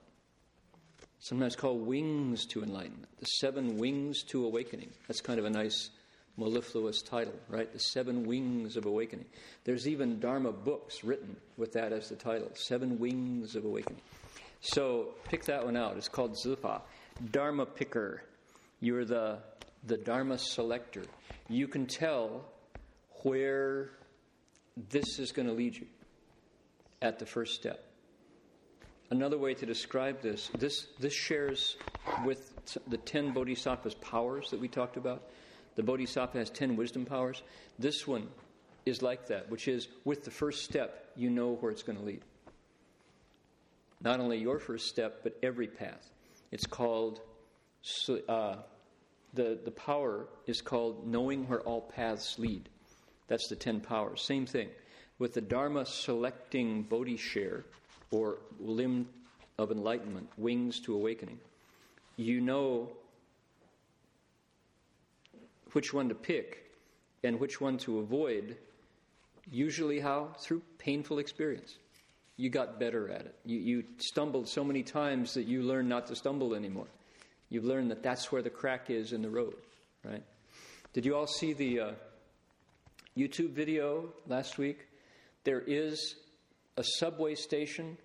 [1.25, 4.91] sometimes called wings to enlightenment, the seven wings to awakening.
[5.09, 5.89] That's kind of a nice
[6.37, 7.73] mellifluous title, right?
[7.73, 9.25] The seven wings of awakening.
[9.65, 14.03] There's even Dharma books written with that as the title, Seven Wings of Awakening.
[14.61, 15.97] So pick that one out.
[15.97, 16.83] It's called Zifa.
[17.31, 18.23] Dharma Picker.
[18.81, 19.39] You're the,
[19.87, 21.05] the Dharma selector.
[21.49, 22.45] You can tell
[23.23, 23.93] where
[24.91, 25.87] this is going to lead you
[27.01, 27.83] at the first step.
[29.15, 31.77] Another way to describe this, this, this shares
[32.25, 32.53] with
[32.89, 35.31] the 10 bodhisattvas' powers that we talked about.
[35.77, 37.45] The bodhisattva has 10 wisdom powers.
[37.79, 38.27] This one
[38.85, 42.05] is like that, which is with the first step, you know where it's going to
[42.05, 42.23] lead.
[44.01, 46.11] Not only your first step, but every path.
[46.51, 47.21] It's called,
[48.29, 48.57] uh,
[49.33, 52.69] the, the power is called knowing where all paths lead.
[53.29, 54.23] That's the 10 powers.
[54.23, 54.71] Same thing.
[55.21, 57.65] With the Dharma selecting Bodhi share,
[58.15, 59.09] or limb
[59.59, 61.39] of enlightenment, wings to awakening,
[62.17, 62.89] you know
[65.73, 66.65] which one to pick
[67.23, 68.57] and which one to avoid.
[69.51, 70.35] Usually, how?
[70.39, 71.77] Through painful experience.
[72.37, 73.35] You got better at it.
[73.45, 76.87] You, you stumbled so many times that you learned not to stumble anymore.
[77.49, 79.55] You've learned that that's where the crack is in the road,
[80.05, 80.23] right?
[80.93, 81.91] Did you all see the uh,
[83.17, 84.87] YouTube video last week?
[85.45, 86.17] There is
[86.77, 87.97] a subway station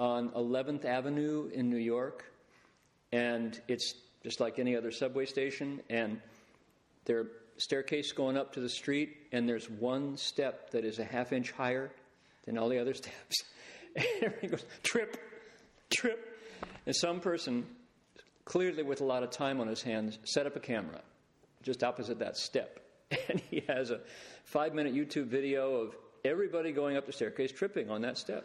[0.00, 2.24] on 11th Avenue in New York,
[3.12, 6.20] and it's just like any other subway station, and
[7.04, 11.04] there are staircase going up to the street, and there's one step that is a
[11.04, 11.90] half inch higher
[12.44, 13.44] than all the other steps.
[13.96, 15.16] and everybody goes, trip,
[15.90, 16.38] trip.
[16.86, 17.66] And some person,
[18.44, 21.00] clearly with a lot of time on his hands, set up a camera
[21.62, 22.80] just opposite that step.
[23.30, 24.00] And he has a
[24.44, 28.44] five minute YouTube video of everybody going up the staircase tripping on that step.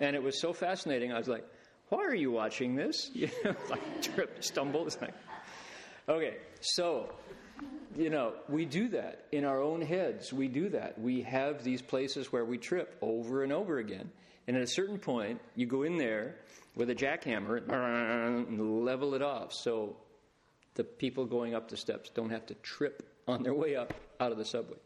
[0.00, 1.12] And it was so fascinating.
[1.12, 1.44] I was like,
[1.88, 3.10] why are you watching this?
[3.14, 4.86] You know, like trip, stumble.
[4.86, 5.14] It's like,
[6.08, 7.12] okay, so,
[7.96, 10.32] you know, we do that in our own heads.
[10.32, 11.00] We do that.
[11.00, 14.10] We have these places where we trip over and over again.
[14.46, 16.36] And at a certain point, you go in there
[16.74, 19.52] with a jackhammer and level it off.
[19.52, 19.96] So
[20.74, 24.32] the people going up the steps don't have to trip on their way up out
[24.32, 24.76] of the subway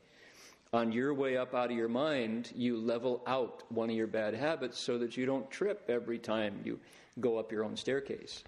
[0.73, 4.35] on your way up out of your mind, you level out one of your bad
[4.35, 6.79] habits so that you don't trip every time you
[7.21, 8.45] go up your own staircase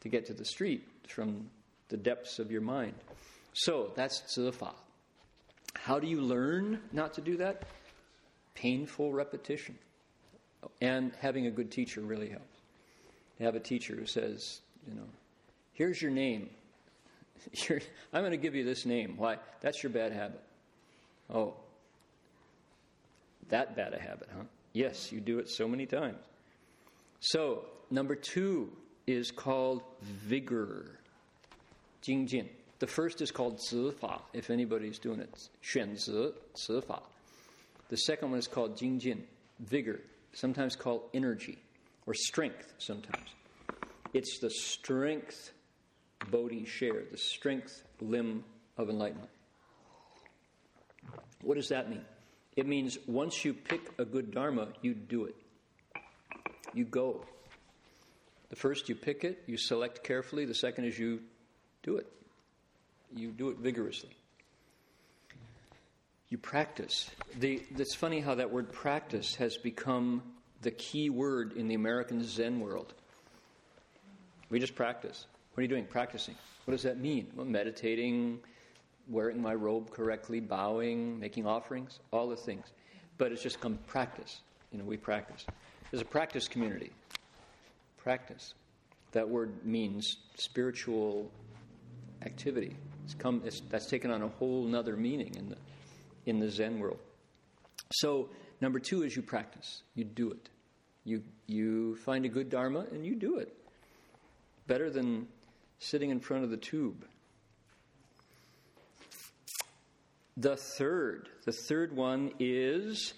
[0.00, 1.48] to get to the street from
[1.88, 2.94] the depths of your mind.
[3.54, 4.72] So that's zifa.
[5.74, 7.62] How do you learn not to do that?
[8.54, 9.78] Painful repetition.
[10.80, 12.60] And having a good teacher really helps.
[13.38, 15.06] To have a teacher who says, you know,
[15.72, 16.50] here's your name.
[17.70, 19.14] I'm going to give you this name.
[19.16, 19.38] Why?
[19.60, 20.42] That's your bad habit.
[21.32, 21.54] Oh,
[23.48, 24.44] that bad a habit, huh?
[24.72, 26.18] Yes, you do it so many times.
[27.20, 28.70] So, number two
[29.06, 30.98] is called vigor.
[32.02, 32.48] Jingjin.
[32.78, 35.48] The first is called zifa, if anybody's doing it.
[35.62, 37.02] Xuanzi, zifa.
[37.88, 39.22] The second one is called jingjin,
[39.60, 40.00] vigor,
[40.32, 41.58] sometimes called energy
[42.06, 43.28] or strength sometimes.
[44.12, 45.52] It's the strength
[46.30, 48.44] Bodhi share, the strength limb
[48.76, 49.30] of enlightenment.
[51.42, 52.04] What does that mean?
[52.56, 55.36] It means once you pick a good Dharma, you do it.
[56.72, 57.24] You go.
[58.48, 60.44] The first, you pick it, you select carefully.
[60.44, 61.20] The second is you
[61.82, 62.06] do it.
[63.14, 64.16] You do it vigorously.
[66.28, 67.10] You practice.
[67.38, 70.22] The, it's funny how that word practice has become
[70.62, 72.94] the key word in the American Zen world.
[74.50, 75.26] We just practice.
[75.54, 75.84] What are you doing?
[75.84, 76.34] Practicing.
[76.64, 77.28] What does that mean?
[77.36, 78.40] Well, meditating,
[79.08, 82.66] wearing my robe correctly, bowing, making offerings, all the things.
[83.18, 84.40] But it's just come practice.
[84.72, 85.46] You know, we practice.
[85.90, 86.90] There's a practice community.
[87.96, 88.54] Practice.
[89.12, 91.30] That word means spiritual
[92.22, 92.76] activity.
[93.04, 95.56] It's come, it's, that's taken on a whole other meaning in the,
[96.26, 96.98] in the Zen world.
[97.92, 98.28] So,
[98.60, 99.82] number two is you practice.
[99.94, 100.48] You do it.
[101.04, 103.56] You, you find a good Dharma and you do it.
[104.66, 105.28] Better than
[105.78, 107.06] sitting in front of the tube
[110.36, 113.14] The third, the third one is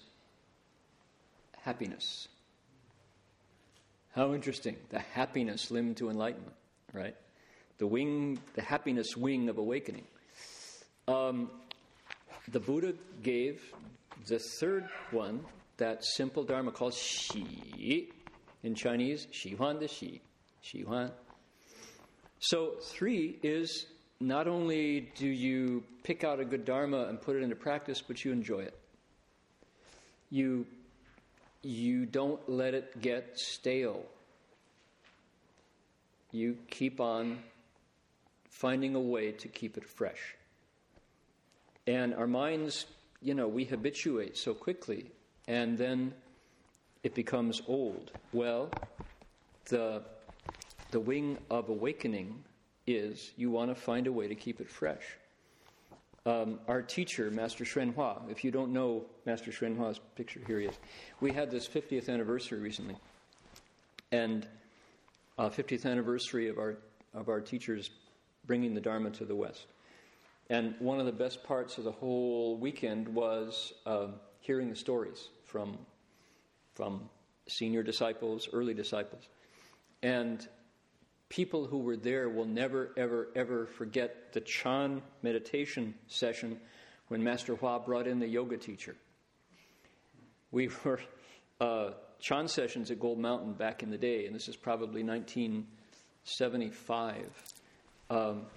[1.61, 2.29] happiness.
[4.15, 4.77] How interesting.
[4.89, 6.55] The happiness limb to enlightenment,
[6.93, 7.15] right?
[7.77, 10.05] The wing, the happiness wing of awakening.
[11.07, 11.49] Um,
[12.47, 13.61] the Buddha gave
[14.27, 15.45] the third one,
[15.77, 18.09] that simple Dharma called Xi.
[18.63, 20.21] In Chinese, Xi Huan de Xi.
[20.61, 21.11] Xi Huan.
[22.39, 23.85] So three is
[24.19, 28.23] not only do you pick out a good Dharma and put it into practice, but
[28.25, 28.77] you enjoy it.
[30.29, 30.65] You,
[31.61, 34.03] you don't let it get stale.
[36.31, 37.39] You keep on
[38.49, 40.35] finding a way to keep it fresh.
[41.87, 42.85] And our minds,
[43.21, 45.11] you know, we habituate so quickly,
[45.47, 46.13] and then
[47.03, 48.11] it becomes old.
[48.33, 48.69] Well,
[49.69, 50.03] the,
[50.91, 52.43] the wing of awakening
[52.93, 55.03] is you want to find a way to keep it fresh.
[56.25, 60.59] Um, our teacher, Master Hsuan Hua, if you don't know Master Hsuan Hua's picture, here
[60.59, 60.75] he is.
[61.21, 62.95] We had this 50th anniversary recently.
[64.11, 64.47] And
[65.37, 66.77] uh, 50th anniversary of our,
[67.13, 67.91] of our teachers
[68.45, 69.67] bringing the Dharma to the West.
[70.49, 74.07] And one of the best parts of the whole weekend was uh,
[74.39, 75.77] hearing the stories from,
[76.73, 77.07] from
[77.47, 79.29] senior disciples, early disciples.
[80.01, 80.47] And
[81.29, 86.59] people who were there will never, ever, ever forget the Chan meditation session
[87.07, 88.97] when Master Hua brought in the yoga teacher.
[90.51, 90.99] We were
[91.61, 97.43] uh, Chan sessions at Gold Mountain back in the day, and this is probably 1975.
[98.09, 98.47] Um,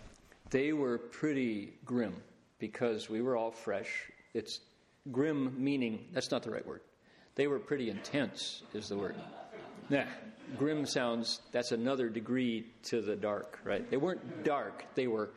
[0.50, 2.14] they were pretty grim
[2.58, 4.10] because we were all fresh.
[4.34, 4.60] It's
[5.10, 6.80] grim meaning, that's not the right word.
[7.34, 9.16] They were pretty intense, is the word.
[9.88, 10.04] Nah,
[10.58, 13.88] grim sounds, that's another degree to the dark, right?
[13.90, 15.30] They weren't dark, they were.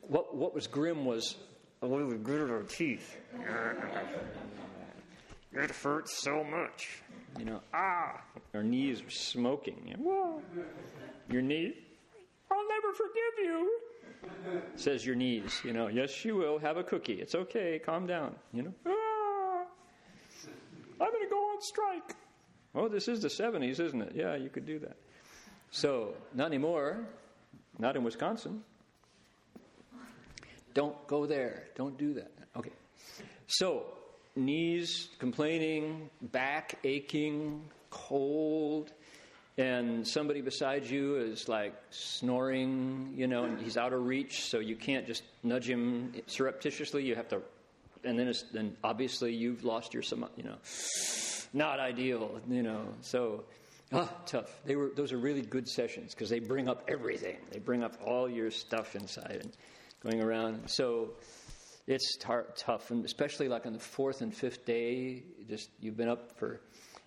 [0.00, 1.36] What, what was grim was,
[1.80, 3.16] we would grit our teeth.
[5.56, 7.00] It hurts so much.
[7.38, 8.20] You know, ah,
[8.54, 9.94] our knees are smoking.
[9.98, 10.42] Whoa,
[11.30, 11.74] your knee,
[12.50, 13.78] I'll never forgive you.
[14.76, 16.58] Says your knees, you know, yes, you will.
[16.58, 17.20] Have a cookie.
[17.20, 17.80] It's okay.
[17.84, 18.34] Calm down.
[18.52, 19.64] You know, ah,
[21.00, 22.16] I'm going to go on strike.
[22.74, 24.12] Oh, this is the 70s, isn't it?
[24.14, 24.96] Yeah, you could do that.
[25.70, 27.06] So, not anymore.
[27.78, 28.62] Not in Wisconsin.
[30.74, 31.64] Don't go there.
[31.76, 32.30] Don't do that.
[32.56, 32.72] Okay.
[33.46, 33.84] So,
[34.36, 38.92] knees complaining, back aching, cold,
[39.56, 44.58] and somebody beside you is like snoring, you know, and he's out of reach, so
[44.58, 47.04] you can't just nudge him surreptitiously.
[47.04, 47.40] You have to,
[48.02, 50.02] and then, it's, then obviously you've lost your,
[50.36, 50.56] you know,
[51.54, 52.82] not ideal, you know.
[53.00, 53.44] So,
[53.92, 54.60] ah, tough.
[54.64, 57.36] They were those are really good sessions because they bring up everything.
[57.50, 59.56] They bring up all your stuff inside and
[60.02, 60.68] going around.
[60.68, 61.12] So
[61.86, 65.22] it's tar- tough, and especially like on the fourth and fifth day.
[65.48, 66.60] Just you've been up for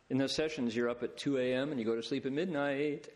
[0.09, 0.75] in those sessions.
[0.75, 1.71] You're up at 2 a.m.
[1.71, 3.09] and you go to sleep at midnight,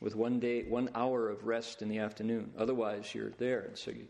[0.00, 2.50] with one day, one hour of rest in the afternoon.
[2.58, 4.06] Otherwise, you're there, and so you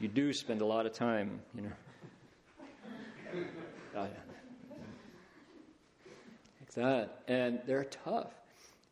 [0.00, 1.72] you do spend a lot of time, you know.
[3.96, 4.33] Oh, yeah.
[6.74, 8.32] That, and they're tough.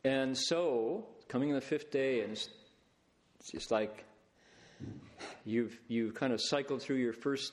[0.04, 2.48] And so, coming in the fifth day, and it's,
[3.40, 4.04] it's just like
[5.44, 7.52] You've, you've kind of cycled through your first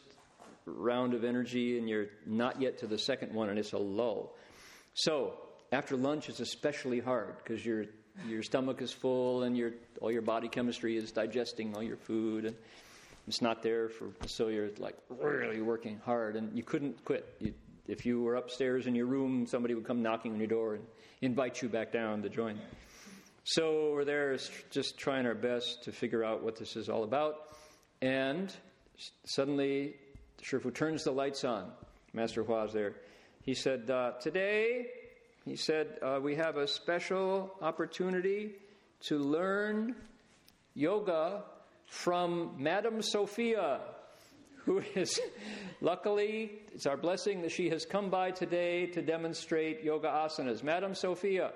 [0.66, 4.36] round of energy and you're not yet to the second one, and it's a lull.
[4.94, 5.40] So,
[5.72, 7.86] after lunch, it's especially hard because your,
[8.28, 9.72] your stomach is full and your,
[10.02, 12.56] all your body chemistry is digesting all your food, and
[13.28, 17.36] it's not there for, so you're like really working hard, and you couldn't quit.
[17.40, 17.54] You,
[17.90, 20.84] if you were upstairs in your room, somebody would come knocking on your door and
[21.22, 22.60] invite you back down to join.
[23.44, 24.38] So we're there
[24.70, 27.48] just trying our best to figure out what this is all about.
[28.02, 28.54] And
[29.26, 29.96] suddenly,
[30.44, 31.72] Shifu turns the lights on.
[32.14, 32.94] Master Hua's there.
[33.44, 34.88] He said, uh, Today,
[35.46, 38.52] he said, uh, we have a special opportunity
[39.08, 39.96] to learn
[40.76, 41.44] yoga
[41.88, 43.80] from Madame Sophia,
[44.66, 45.20] who is,
[45.82, 50.64] luckily, it's our blessing that she has come by today to demonstrate yoga asanas.
[50.64, 51.52] Madam Sophia.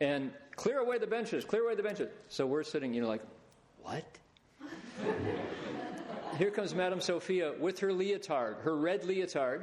[0.00, 2.08] And clear away the benches, clear away the benches.
[2.28, 3.22] So we're sitting, you know, like,
[3.82, 4.04] what?
[6.36, 9.62] Here comes Madam Sophia with her leotard, her red leotard.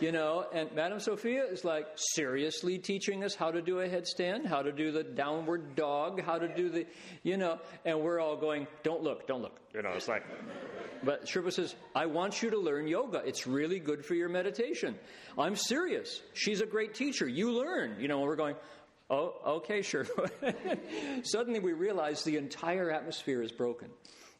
[0.00, 4.46] You know, and Madame Sophia is like seriously teaching us how to do a headstand,
[4.46, 6.86] how to do the downward dog, how to do the,
[7.24, 9.58] you know, and we're all going, don't look, don't look.
[9.74, 10.24] You know, it's like,
[11.02, 13.22] but Shifu says, I want you to learn yoga.
[13.26, 14.96] It's really good for your meditation.
[15.36, 16.20] I'm serious.
[16.32, 17.26] She's a great teacher.
[17.26, 17.96] You learn.
[17.98, 18.54] You know, and we're going,
[19.10, 20.06] oh, okay, sure.
[21.24, 23.88] Suddenly we realize the entire atmosphere is broken.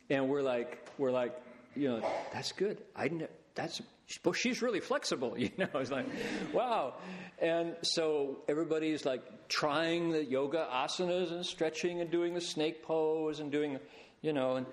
[0.08, 1.34] And we're like, we're like,
[1.74, 2.82] you know, that's good.
[2.94, 3.10] I
[3.58, 3.82] that's
[4.24, 5.68] well, she's really flexible, you know.
[5.74, 6.06] It's like,
[6.52, 6.94] wow.
[7.40, 13.40] And so everybody's like trying the yoga asanas and stretching and doing the snake pose
[13.40, 13.78] and doing,
[14.22, 14.66] you know, and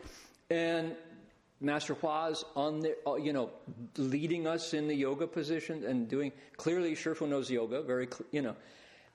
[0.50, 0.96] and
[1.60, 3.50] Master Hua's on the, uh, you know,
[3.98, 6.32] leading us in the yoga position and doing.
[6.58, 8.56] Clearly, Shifu knows yoga, very, you know,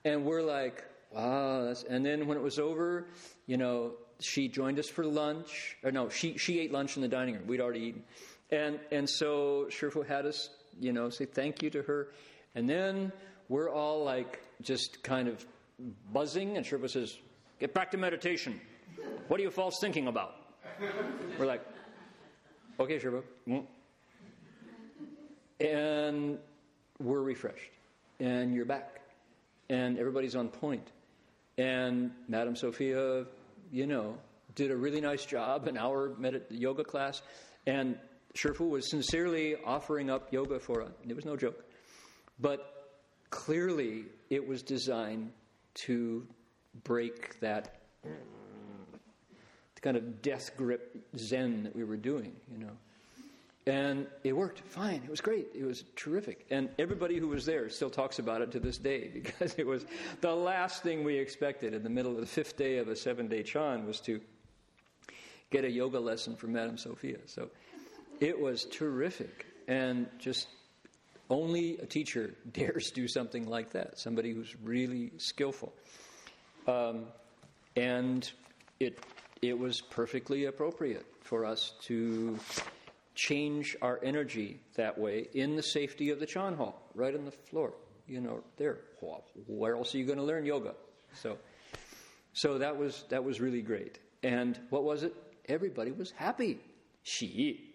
[0.03, 1.73] and we're like, wow.
[1.89, 3.07] and then when it was over,
[3.47, 5.77] you know, she joined us for lunch.
[5.83, 7.47] Or no, she she ate lunch in the dining room.
[7.47, 8.03] We'd already eaten,
[8.51, 10.49] and and so Shifu had us,
[10.79, 12.09] you know, say thank you to her,
[12.55, 13.11] and then
[13.49, 15.45] we're all like just kind of
[16.13, 17.17] buzzing, and Shifu says,
[17.59, 18.59] "Get back to meditation.
[19.27, 20.35] What are you false thinking about?"
[21.39, 21.65] We're like,
[22.79, 23.65] "Okay, Shifu," mm.
[25.59, 26.37] and
[26.99, 27.71] we're refreshed,
[28.19, 29.01] and you're back,
[29.69, 30.85] and everybody's on point.
[30.85, 30.91] point,
[31.57, 33.25] and Madam Sophia
[33.71, 34.17] you know,
[34.55, 37.21] did a really nice job, an hour med- yoga class,
[37.65, 37.97] and
[38.35, 40.91] Shifu was sincerely offering up yoga for us.
[41.07, 41.65] It was no joke.
[42.39, 45.31] But clearly, it was designed
[45.85, 46.25] to
[46.83, 47.81] break that
[49.81, 52.71] kind of death grip Zen that we were doing, you know.
[53.67, 55.01] And it worked fine.
[55.03, 55.49] It was great.
[55.53, 56.47] It was terrific.
[56.49, 59.85] And everybody who was there still talks about it to this day because it was
[60.21, 63.27] the last thing we expected in the middle of the fifth day of a seven
[63.27, 64.19] day Chan was to
[65.51, 67.17] get a yoga lesson from Madame Sophia.
[67.25, 67.49] So
[68.21, 69.47] it was terrific.
[69.67, 70.47] And just
[71.29, 75.73] only a teacher dares do something like that, somebody who's really skillful.
[76.67, 77.07] Um,
[77.75, 78.29] and
[78.79, 78.99] it,
[79.41, 82.37] it was perfectly appropriate for us to
[83.15, 87.31] change our energy that way in the safety of the Chan hall, right on the
[87.31, 87.73] floor.
[88.07, 88.79] You know, there.
[89.47, 90.75] Where else are you going to learn yoga?
[91.15, 91.37] So,
[92.33, 93.97] so that was that was really great.
[94.21, 95.15] And what was it?
[95.47, 96.59] Everybody was happy.
[97.03, 97.70] Xi.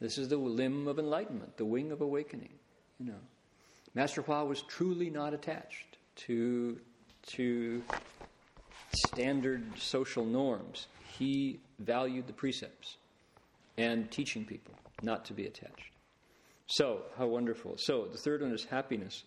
[0.00, 2.52] This is the limb of enlightenment, the wing of awakening.
[2.98, 3.20] You know,
[3.94, 6.80] Master Hua was truly not attached to
[7.26, 7.82] to
[8.94, 10.86] standard social norms.
[11.18, 12.96] He valued the precepts
[13.76, 15.92] and teaching people not to be attached.
[16.66, 17.76] So, how wonderful.
[17.78, 19.24] So, the third one is happiness.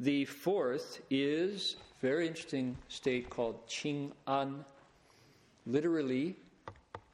[0.00, 4.64] The fourth is very interesting state called Qing An,
[5.66, 6.36] literally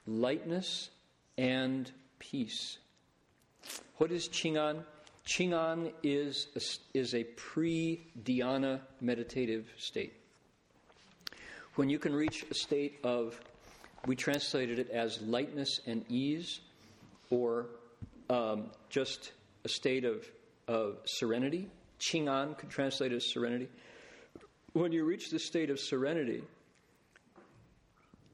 [0.06, 0.90] lightness
[1.38, 2.78] and peace.
[4.02, 4.82] What is Qing An?
[5.24, 10.12] Qing'an is a, is a pre dhyana meditative state.
[11.76, 13.40] When you can reach a state of,
[14.04, 16.58] we translated it as lightness and ease,
[17.30, 17.66] or
[18.28, 19.30] um, just
[19.64, 20.28] a state of,
[20.66, 21.70] of serenity.
[22.00, 23.68] Qing'an could translate as serenity.
[24.72, 26.42] When you reach the state of serenity,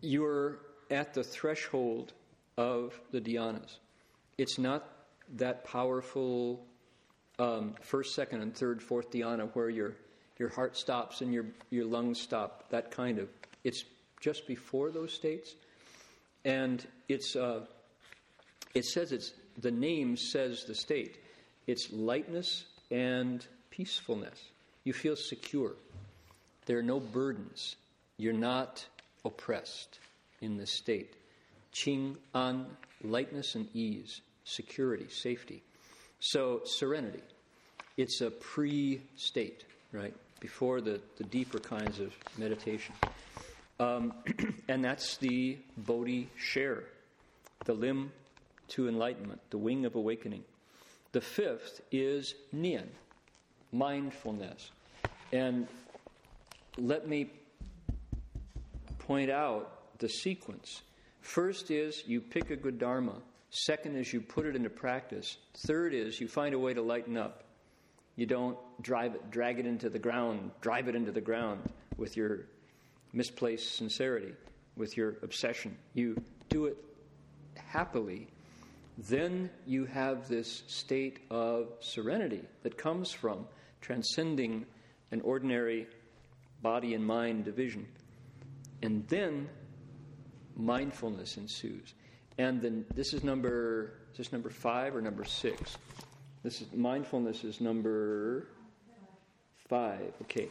[0.01, 0.61] you're
[0.91, 2.15] at the threshold
[2.57, 3.77] of the dhyanas.
[4.39, 4.98] It's not
[5.37, 6.65] that powerful
[7.39, 9.95] um, first, second, and third, fourth dhyana where your,
[10.39, 13.29] your heart stops and your, your lungs stop, that kind of.
[13.65, 13.85] It's
[14.21, 15.55] just before those states.
[16.45, 17.61] And it's, uh,
[18.75, 21.19] it says it's, the name says the state.
[21.67, 24.41] It's lightness and peacefulness.
[24.85, 25.73] You feel secure.
[26.67, 27.77] There are no burdens.
[28.17, 28.85] You're not
[29.25, 29.99] oppressed
[30.41, 31.15] in this state.
[31.75, 32.67] Qing An,
[33.03, 35.63] lightness and ease, security, safety.
[36.21, 37.23] So, serenity.
[37.97, 40.15] It's a pre state, right?
[40.41, 42.95] Before the, the deeper kinds of meditation.
[43.79, 44.13] Um,
[44.69, 46.85] and that's the Bodhi share,
[47.65, 48.13] the limb
[48.69, 50.45] to enlightenment, the wing of awakening.
[51.13, 52.87] The fifth is Nian,
[53.73, 54.71] mindfulness.
[55.33, 55.67] And
[56.77, 57.31] let me
[58.99, 60.83] point out the sequence.
[61.21, 63.15] First is you pick a good Dharma
[63.51, 65.39] Second is you put it into practice.
[65.55, 67.45] Third is you find a way to lighten up.
[68.17, 71.63] You don't drive it, drag it into the ground, drive it into the ground
[71.97, 72.41] with your
[73.13, 74.35] misplaced sincerity,
[74.77, 75.77] with your obsession.
[75.95, 76.77] You do it
[77.55, 78.29] happily.
[78.99, 83.47] Then you have this state of serenity that comes from
[83.81, 84.67] transcending
[85.11, 85.87] an ordinary
[86.61, 87.87] body and mind division.
[88.83, 89.49] And then
[90.57, 91.95] mindfulness ensues.
[92.39, 95.77] And then this is number is this number five or number six?
[96.43, 98.49] This is mindfulness is number
[99.69, 100.13] five.
[100.23, 100.49] Okay.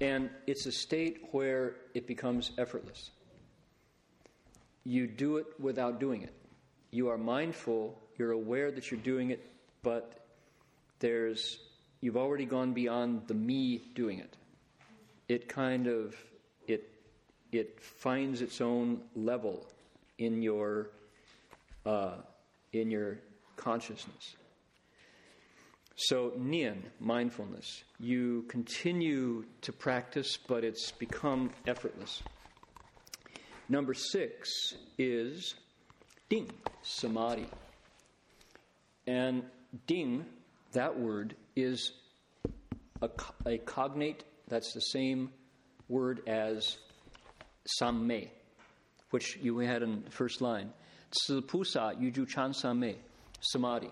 [0.00, 3.10] And it's a state where it becomes effortless.
[4.84, 6.34] You do it without doing it.
[6.90, 9.44] You are mindful, you're aware that you're doing it,
[9.82, 10.26] but
[11.00, 11.58] there's
[12.00, 14.36] you've already gone beyond the me doing it.
[15.28, 16.16] It kind of
[16.68, 16.90] it
[17.50, 19.66] it finds its own level
[20.18, 20.90] in your
[21.86, 22.16] uh,
[22.72, 23.18] in your
[23.56, 24.36] consciousness.
[25.96, 32.20] So, nian, mindfulness, you continue to practice, but it's become effortless.
[33.68, 35.54] Number six is
[36.28, 36.50] ding,
[36.82, 37.46] samadhi.
[39.06, 39.44] And
[39.86, 40.26] ding,
[40.72, 41.92] that word, is
[43.00, 43.08] a,
[43.46, 45.30] a cognate, that's the same
[45.88, 46.76] word as
[47.66, 48.30] samme,
[49.10, 50.72] which you had in the first line.
[51.13, 52.97] 此菩萨于住禅三昧
[53.41, 53.89] samadhi.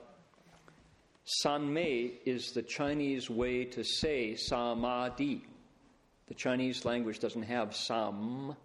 [1.44, 5.42] Sanmei is the Chinese way to say samadhi.
[6.28, 8.56] The Chinese language doesn't have sam,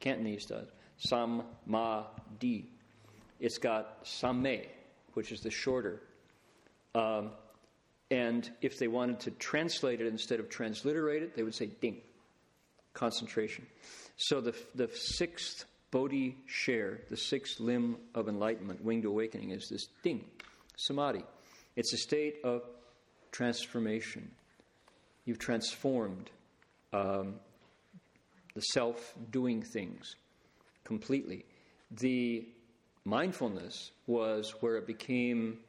[0.00, 0.68] Cantonese does.
[0.98, 2.66] Samadhi.
[3.40, 4.66] It's got samme,
[5.14, 6.02] which is the shorter.
[6.94, 7.30] Um,
[8.10, 12.02] and if they wanted to translate it instead of transliterate it, they would say ding.
[12.94, 13.66] concentration.
[14.16, 19.87] So the, the sixth Bodhi share, the sixth limb of enlightenment, winged awakening, is this
[20.03, 20.25] ding,
[20.75, 21.23] samadhi.
[21.75, 22.63] It's a state of
[23.31, 24.29] transformation.
[25.25, 26.29] You've transformed
[26.91, 27.35] um,
[28.53, 30.15] the self doing things
[30.83, 31.45] completely.
[31.91, 32.47] The
[33.05, 35.59] mindfulness was where it became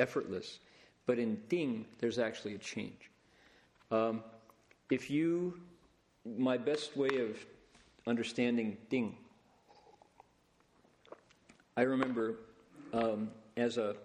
[0.00, 0.58] effortless,
[1.06, 3.10] but in ding, there's actually a change.
[3.90, 4.24] Um,
[4.90, 5.60] if you,
[6.24, 7.36] my best way of
[8.06, 9.16] understanding ding,
[11.76, 12.36] I remember
[12.92, 13.96] um, as a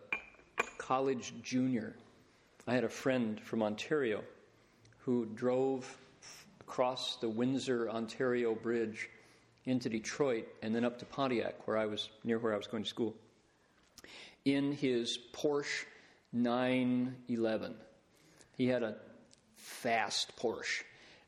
[0.78, 1.95] college junior,
[2.68, 4.24] I had a friend from Ontario
[4.99, 5.97] who drove
[6.60, 9.10] across the Windsor, Ontario Bridge
[9.66, 12.84] into Detroit and then up to Pontiac, where I was near where I was going
[12.84, 13.16] to school,
[14.45, 15.86] in his Porsche
[16.34, 17.76] 911.
[18.58, 18.95] He had a
[19.56, 20.84] fast Porsche,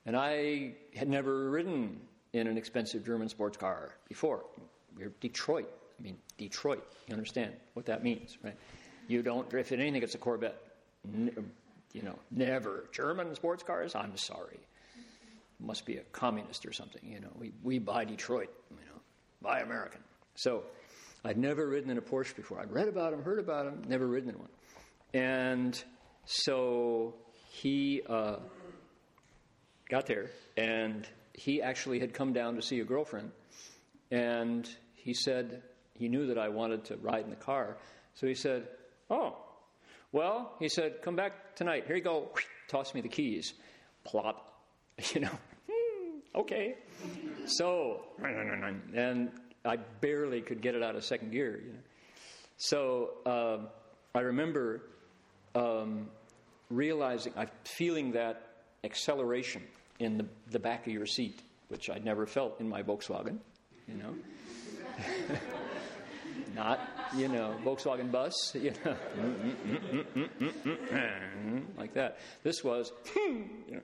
[0.05, 2.01] and I had never ridden
[2.33, 4.45] in an expensive German sports car before.
[4.97, 5.69] We're Detroit.
[5.99, 6.83] I mean, Detroit.
[7.07, 8.55] You understand what that means, right?
[9.07, 10.57] You don't drift in anything, it's a Corvette.
[11.13, 12.85] you know, never.
[12.91, 13.95] German sports cars?
[13.95, 14.59] I'm sorry.
[15.59, 17.29] Must be a communist or something, you know.
[17.39, 18.99] We, we buy Detroit, you know,
[19.41, 20.01] buy American.
[20.35, 20.63] So
[21.23, 22.59] I'd never ridden in a Porsche before.
[22.59, 24.49] I'd read about them, heard about them, never ridden in one.
[25.13, 25.81] And
[26.25, 27.13] so
[27.49, 28.37] he uh,
[29.89, 33.31] got there, and he actually had come down to see a girlfriend.
[34.11, 35.63] And he said
[35.93, 37.77] he knew that I wanted to ride in the car.
[38.15, 38.67] So he said,
[39.09, 39.37] Oh,
[40.11, 41.85] well, he said, come back tonight.
[41.87, 42.29] Here you go.
[42.67, 43.53] Toss me the keys.
[44.03, 44.49] Plop.
[45.15, 46.75] You know, hmm, okay.
[47.47, 49.31] So, and
[49.65, 51.59] I barely could get it out of second gear.
[51.65, 51.79] You know.
[52.57, 53.67] So um,
[54.13, 54.83] I remember
[55.55, 56.09] um,
[56.69, 58.43] realizing, I'm feeling that
[58.83, 59.63] acceleration
[59.99, 63.39] in the, the back of your seat, which I'd never felt in my Volkswagen,
[63.87, 64.15] you know.
[66.55, 66.79] Not,
[67.15, 68.95] you know, Volkswagen bus, you know,
[71.77, 72.19] like that.
[72.43, 73.81] This was, you know,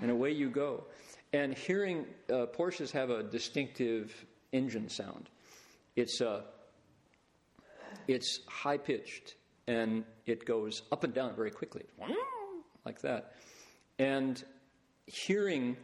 [0.00, 0.84] and away you go.
[1.32, 4.12] And hearing uh, Porsches have a distinctive
[4.52, 5.28] engine sound.
[5.94, 6.42] It's uh,
[8.08, 9.34] it's high pitched
[9.68, 11.84] and it goes up and down very quickly,
[12.84, 13.34] like that.
[13.98, 14.42] And
[15.10, 15.76] hearing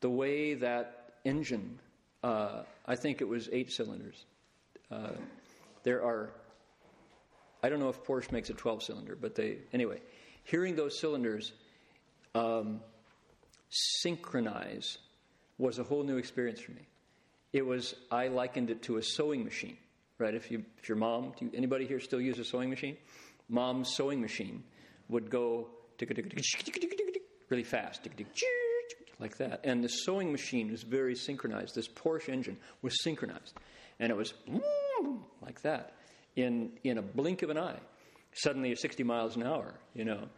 [0.00, 1.78] the way that engine,
[2.22, 4.24] uh, I think it was eight cylinders,
[4.90, 5.12] uh,
[5.82, 6.30] there are,
[7.62, 10.00] I don't know if Porsche makes a 12 cylinder, but they, anyway,
[10.44, 11.52] hearing those cylinders
[12.34, 12.80] um,
[13.70, 14.98] synchronize
[15.58, 16.86] was a whole new experience for me.
[17.52, 19.76] It was, I likened it to a sewing machine,
[20.18, 20.34] right?
[20.34, 22.96] If, you, if your mom, you, anybody here still use a sewing machine?
[23.48, 24.64] Mom's sewing machine
[25.08, 25.68] would go
[27.50, 28.08] really fast,
[29.18, 29.60] like that.
[29.64, 31.74] And the sewing machine was very synchronized.
[31.74, 33.54] This Porsche engine was synchronized.
[34.00, 34.34] And it was
[35.42, 35.94] like that
[36.36, 37.78] in, in a blink of an eye.
[38.32, 40.28] Suddenly, you're 60 miles an hour, you know.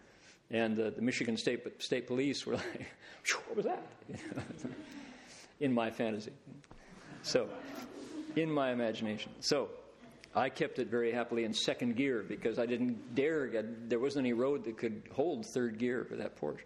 [0.51, 2.87] And the, the Michigan State, State Police were like,
[3.47, 3.83] what was that?
[5.61, 6.33] in my fantasy.
[7.23, 7.49] So,
[8.37, 9.33] in my imagination.
[9.41, 9.71] So,
[10.35, 14.27] I kept it very happily in second gear because I didn't dare get, there wasn't
[14.27, 16.61] any road that could hold third gear for that Porsche.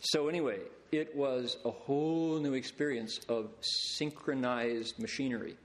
[0.00, 0.58] So, anyway,
[0.96, 5.56] it was a whole new experience of synchronized machinery.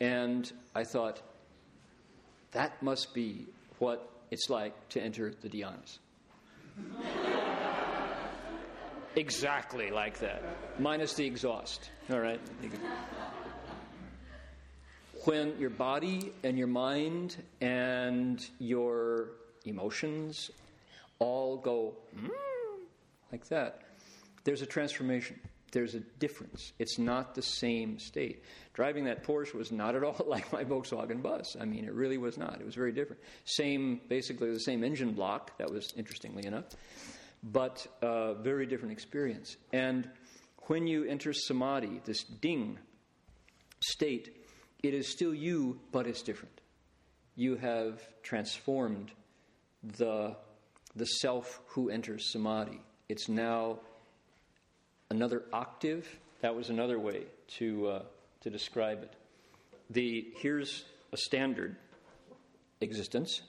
[0.00, 1.22] And I thought,
[2.52, 3.46] that must be
[3.78, 5.98] what it's like to enter the dhyanas.
[9.16, 10.42] exactly like that,
[10.78, 11.90] minus the exhaust.
[12.10, 12.40] All right?
[15.24, 19.28] When your body and your mind and your
[19.64, 20.50] emotions
[21.18, 22.28] all go mm,
[23.30, 23.82] like that,
[24.44, 25.38] there's a transformation.
[25.72, 26.72] There's a difference.
[26.78, 28.44] It's not the same state.
[28.74, 31.56] Driving that Porsche was not at all like my Volkswagen bus.
[31.58, 32.60] I mean, it really was not.
[32.60, 33.22] It was very different.
[33.44, 35.56] Same, basically the same engine block.
[35.58, 36.64] That was interestingly enough,
[37.42, 39.56] but uh, very different experience.
[39.72, 40.08] And
[40.66, 42.78] when you enter samadhi, this ding
[43.80, 44.36] state,
[44.82, 46.60] it is still you, but it's different.
[47.34, 49.10] You have transformed
[49.82, 50.36] the
[50.94, 52.80] the self who enters samadhi.
[53.08, 53.78] It's now
[55.12, 56.08] another octave.
[56.40, 57.24] That was another way
[57.58, 58.02] to, uh,
[58.40, 59.12] to describe it.
[59.90, 61.76] The, here's a standard
[62.80, 63.42] existence.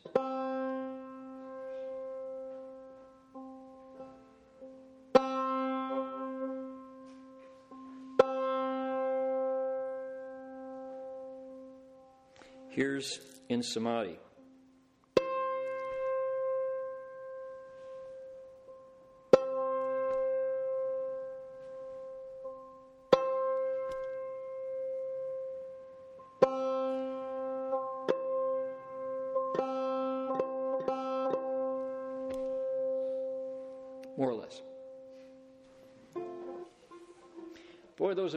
[12.70, 14.18] Here's in Samadhi.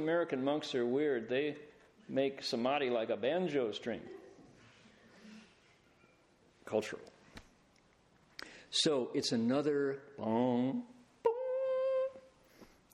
[0.07, 1.29] American monks are weird.
[1.29, 1.57] They
[2.09, 4.01] make samadhi like a banjo string.
[6.65, 7.03] Cultural.
[8.71, 10.85] So it's another boom.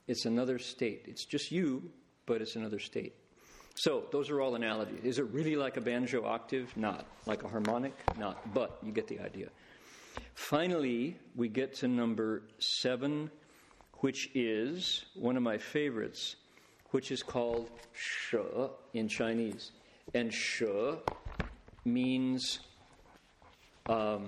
[0.07, 1.03] It's another state.
[1.05, 1.91] It's just you,
[2.25, 3.13] but it's another state.
[3.75, 5.03] So those are all analogies.
[5.03, 6.75] Is it really like a banjo octave?
[6.75, 7.05] Not.
[7.27, 7.93] Like a harmonic?
[8.17, 8.55] Not.
[8.55, 9.49] But you get the idea.
[10.33, 13.29] Finally, we get to number seven,
[13.99, 16.37] which is one of my favorites,
[16.93, 18.37] which is called she
[18.93, 19.71] in Chinese.
[20.13, 20.67] And she
[21.85, 22.59] means
[23.87, 24.27] um,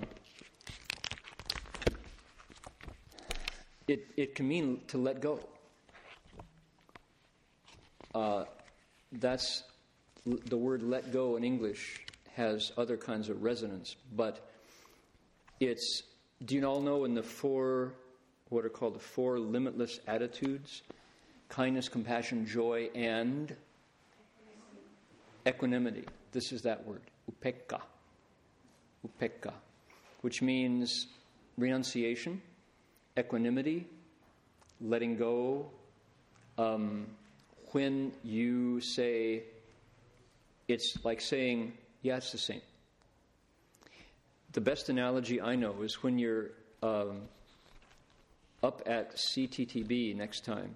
[3.86, 5.38] it, it can mean to let go.
[8.12, 8.46] Uh,
[9.12, 9.62] that's
[10.24, 12.00] the word let go in English
[12.34, 14.50] has other kinds of resonance, but
[15.60, 16.02] it's,
[16.44, 17.94] do you all know in the four,
[18.48, 20.82] what are called the four limitless attitudes?
[21.48, 23.54] Kindness, compassion, joy, and
[25.46, 26.04] equanimity.
[26.32, 27.80] This is that word, upekkha.
[29.06, 29.52] Upekkha,
[30.22, 31.06] which means
[31.56, 32.42] renunciation,
[33.18, 33.86] equanimity,
[34.80, 35.70] letting go.
[36.58, 37.06] Um,
[37.72, 39.44] when you say,
[40.68, 42.62] it's like saying, yeah, it's the same.
[44.52, 46.50] The best analogy I know is when you're
[46.82, 47.22] um,
[48.62, 50.74] up at CTTB next time,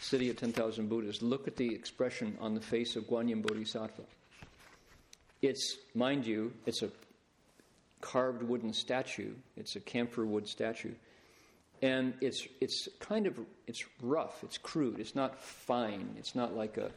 [0.00, 4.02] City of 10,000 Buddhas, look at the expression on the face of Guanyin Bodhisattva.
[5.42, 6.90] It's, mind you, it's a
[8.00, 10.94] carved wooden statue, it's a camphor wood statue.
[11.82, 16.76] And it's, it's kind of, it's rough, it's crude, it's not fine, it's not like
[16.76, 16.90] a,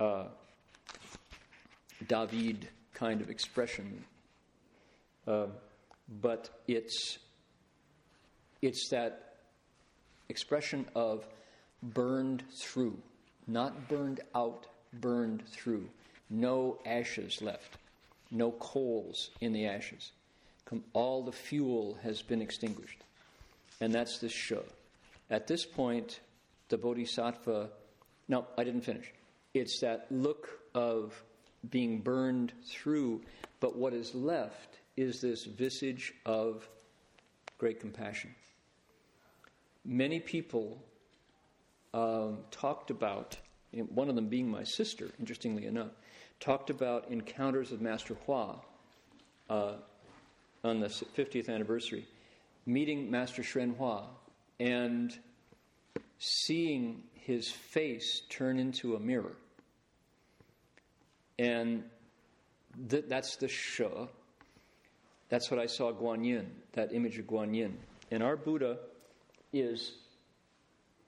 [0.00, 0.26] a
[2.08, 4.04] David kind of expression.
[5.26, 5.46] Uh,
[6.20, 7.18] but it's,
[8.62, 9.33] it's that
[10.28, 11.26] expression of
[11.82, 12.96] burned through,
[13.46, 14.66] not burned out,
[15.00, 15.88] burned through.
[16.30, 17.76] No ashes left,
[18.30, 20.12] no coals in the ashes.
[20.92, 22.98] All the fuel has been extinguished.
[23.80, 24.56] And that's the she.
[25.30, 26.20] At this point,
[26.68, 27.70] the bodhisattva,
[28.28, 29.12] no, I didn't finish.
[29.52, 31.22] It's that look of
[31.70, 33.20] being burned through,
[33.60, 36.68] but what is left is this visage of
[37.58, 38.34] great compassion.
[39.84, 40.82] Many people
[41.92, 43.36] um, talked about,
[43.72, 45.92] one of them being my sister, interestingly enough,
[46.40, 48.56] talked about encounters with Master Hua
[49.50, 49.74] uh,
[50.62, 52.06] on the 50th anniversary,
[52.66, 54.04] meeting Master Hsuan Hua
[54.58, 55.16] and
[56.18, 59.36] seeing his face turn into a mirror.
[61.38, 61.84] And
[62.88, 63.84] th- that's the she
[65.28, 67.72] that's what I saw Guanyin, that image of Guanyin.
[68.10, 68.78] And our Buddha
[69.54, 69.92] is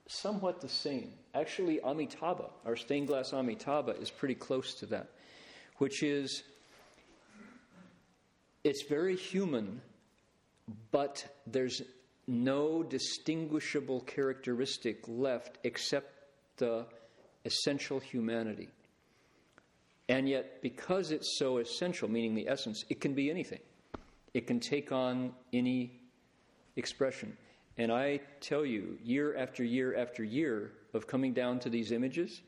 [0.07, 1.11] somewhat the same.
[1.35, 5.09] Actually, Amitabha, our stained glass Amitabha, is pretty close to that,
[5.77, 6.43] which is
[8.63, 9.81] it's very human,
[10.91, 11.81] but there's
[12.27, 16.11] no distinguishable characteristic left except
[16.57, 16.85] the
[17.45, 18.69] essential humanity.
[20.09, 23.59] And yet, because it's so essential, meaning the essence, it can be anything.
[24.33, 25.99] It can take on any
[26.75, 27.35] expression.
[27.77, 32.41] And I tell you, year after year after year of coming down to these images,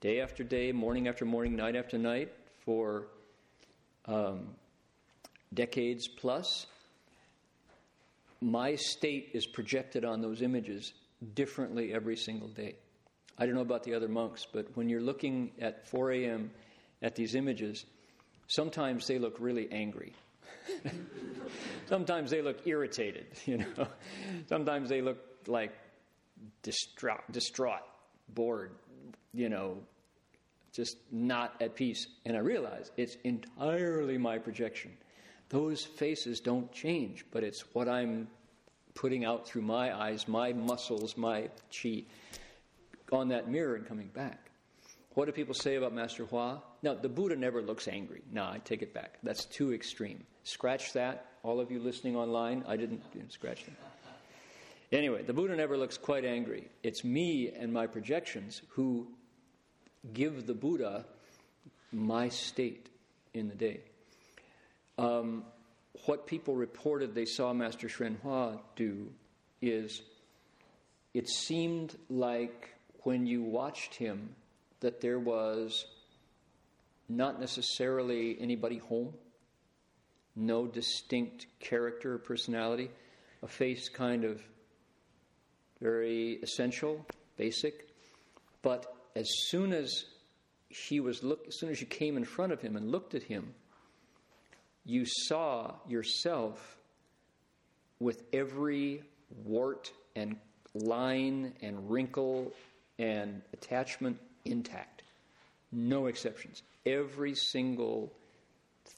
[0.00, 2.32] day after day, morning after morning, night after night,
[2.64, 3.08] for
[4.06, 4.54] um,
[5.52, 6.66] decades plus,
[8.40, 10.92] my state is projected on those images
[11.34, 12.76] differently every single day.
[13.38, 16.50] I don't know about the other monks, but when you're looking at 4 a.m.
[17.00, 17.84] at these images,
[18.46, 20.12] sometimes they look really angry.
[21.88, 23.86] Sometimes they look irritated, you know.
[24.48, 25.72] Sometimes they look like
[26.62, 27.82] distraught, distraught,
[28.28, 28.72] bored,
[29.32, 29.78] you know,
[30.72, 32.06] just not at peace.
[32.24, 34.92] And I realize it's entirely my projection.
[35.48, 38.28] Those faces don't change, but it's what I'm
[38.94, 42.04] putting out through my eyes, my muscles, my chi
[43.10, 44.50] on that mirror and coming back.
[45.14, 46.62] What do people say about Master Hua?
[46.82, 48.22] Now, the Buddha never looks angry.
[48.32, 49.18] No, I take it back.
[49.22, 50.24] That's too extreme.
[50.42, 51.26] Scratch that.
[51.44, 53.74] All of you listening online, I didn't, didn't scratch that.
[54.90, 56.68] Anyway, the Buddha never looks quite angry.
[56.82, 59.06] It's me and my projections who
[60.12, 61.06] give the Buddha
[61.92, 62.90] my state
[63.32, 63.80] in the day.
[64.98, 65.44] Um,
[66.04, 69.10] what people reported they saw Master Hsuan Hua do
[69.60, 70.02] is
[71.14, 72.74] it seemed like
[73.04, 74.34] when you watched him
[74.80, 75.86] that there was
[77.16, 79.12] not necessarily anybody home,
[80.34, 82.90] no distinct character or personality,
[83.42, 84.42] a face kind of
[85.80, 87.04] very essential,
[87.36, 87.88] basic,
[88.62, 88.86] But
[89.16, 90.04] as soon as
[90.68, 93.24] he was look, as soon as you came in front of him and looked at
[93.24, 93.54] him,
[94.84, 96.78] you saw yourself
[97.98, 99.02] with every
[99.44, 100.36] wart and
[100.74, 102.52] line and wrinkle
[102.98, 104.91] and attachment intact.
[105.72, 106.62] No exceptions.
[106.84, 108.12] Every single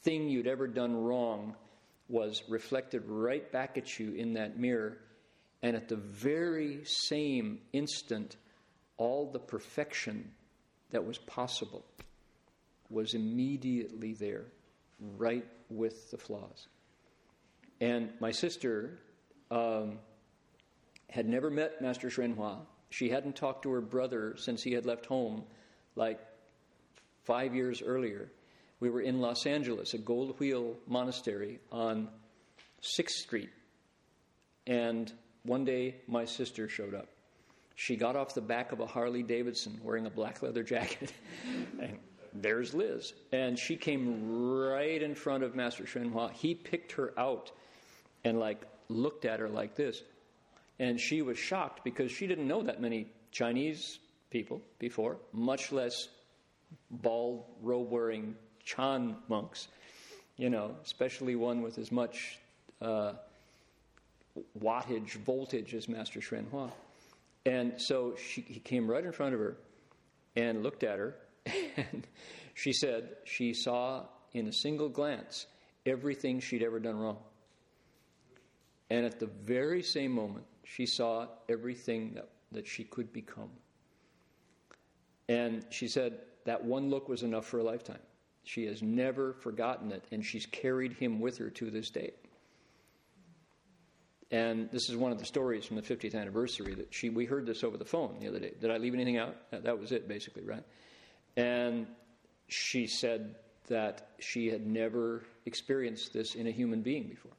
[0.03, 1.55] thing you'd ever done wrong
[2.09, 4.97] was reflected right back at you in that mirror.
[5.63, 8.35] And at the very same instant,
[8.97, 10.31] all the perfection
[10.91, 11.85] that was possible
[12.89, 14.45] was immediately there,
[15.17, 16.67] right with the flaws.
[17.81, 18.99] And my sister
[19.49, 19.99] um,
[21.09, 22.59] had never met Master Hsuan
[22.89, 25.43] She hadn't talked to her brother since he had left home,
[25.95, 26.19] like
[27.25, 28.29] five years earlier.
[28.79, 32.09] We were in Los Angeles at Gold Wheel Monastery on
[32.81, 33.49] 6th Street.
[34.67, 35.11] And
[35.43, 37.09] one day my sister showed up.
[37.75, 41.11] She got off the back of a Harley Davidson wearing a black leather jacket.
[41.79, 41.99] and
[42.33, 43.13] there's Liz.
[43.31, 47.51] And she came right in front of Master Hsuan He picked her out
[48.23, 50.01] and like looked at her like this.
[50.79, 53.99] And she was shocked because she didn't know that many Chinese
[54.29, 56.07] people before, much less
[56.89, 59.67] bald robe wearing Chan monks,
[60.37, 62.39] you know, especially one with as much
[62.81, 63.13] uh,
[64.59, 66.71] wattage, voltage as Master Hsuan Hua.
[67.45, 69.57] And so she, he came right in front of her
[70.35, 71.15] and looked at her,
[71.77, 72.07] and
[72.53, 75.45] she said she saw in a single glance
[75.85, 77.17] everything she'd ever done wrong.
[78.89, 83.49] And at the very same moment, she saw everything that, that she could become.
[85.27, 87.99] And she said that one look was enough for a lifetime.
[88.43, 92.13] She has never forgotten it, and she's carried him with her to this day.
[94.31, 97.45] And this is one of the stories from the 50th anniversary that she, we heard
[97.45, 98.53] this over the phone the other day.
[98.59, 99.35] Did I leave anything out?
[99.51, 100.63] That was it, basically, right?
[101.37, 101.87] And
[102.47, 103.35] she said
[103.67, 107.31] that she had never experienced this in a human being before.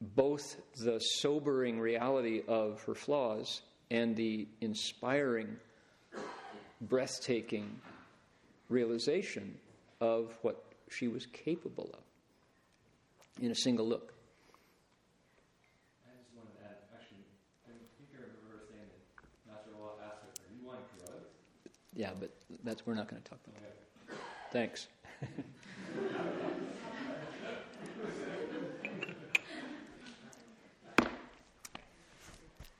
[0.00, 5.56] Both the sobering reality of her flaws and the inspiring,
[6.82, 7.80] breathtaking
[8.68, 9.56] realization
[10.00, 14.12] of what she was capable of in a single look.
[21.94, 22.30] Yeah, but
[22.64, 23.76] that's we're not going to talk about that.
[24.50, 24.88] Thanks.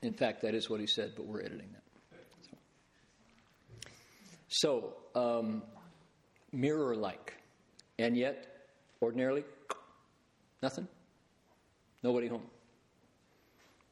[0.01, 1.82] In fact, that is what he said, but we're editing that.
[4.55, 5.63] So, um,
[6.51, 7.33] mirror like,
[7.97, 8.67] and yet,
[9.01, 9.43] ordinarily,
[10.61, 10.87] nothing,
[12.03, 12.43] nobody home.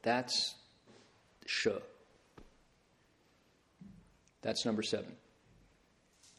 [0.03, 0.53] That's
[1.47, 1.81] sure.
[4.43, 5.15] That's number seven.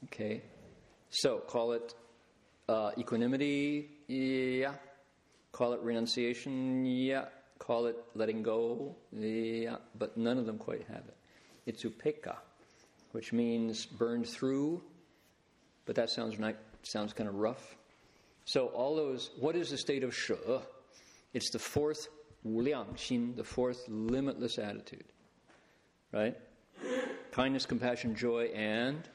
[0.05, 0.43] Okay?
[1.11, 1.93] So call it
[2.69, 4.75] uh, equanimity, yeah.
[5.51, 7.25] Call it renunciation, yeah.
[7.59, 9.79] Call it letting go, yeah.
[9.99, 11.17] But none of them quite have it.
[11.67, 12.37] It's upekkha,
[13.13, 14.83] which means burned through,
[15.87, 17.77] but that sounds like, sounds kind of rough.
[18.45, 20.35] So all those, what is the state of shi?
[21.33, 22.09] It's the fourth
[22.47, 25.05] wuliang xin, the fourth limitless attitude,
[26.13, 26.37] right?
[27.33, 29.09] kindness, compassion, joy, and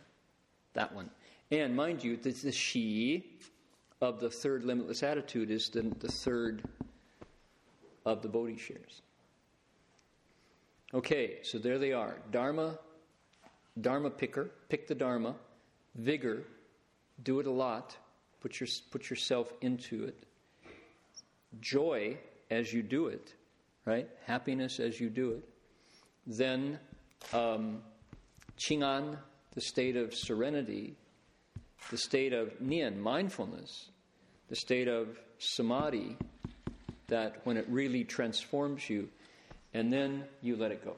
[0.73, 1.09] that one.
[1.51, 3.37] And mind you, the, the she
[4.01, 6.63] of the third limitless attitude is the, the third
[8.05, 9.01] of the Bodhi shares.
[10.93, 12.17] Okay, so there they are.
[12.31, 12.79] Dharma,
[13.79, 15.35] Dharma picker, pick the Dharma.
[15.95, 16.43] Vigor,
[17.23, 17.95] do it a lot.
[18.41, 20.23] Put, your, put yourself into it.
[21.59, 22.17] Joy
[22.51, 23.33] as you do it,
[23.85, 24.07] right?
[24.25, 25.43] Happiness as you do it.
[26.27, 26.79] Then
[27.33, 27.81] um,
[28.57, 29.17] Qing'an,
[29.53, 30.95] the state of serenity,
[31.89, 33.89] the state of Nian, mindfulness,
[34.49, 36.17] the state of Samadhi,
[37.07, 39.09] that when it really transforms you,
[39.73, 40.97] and then you let it go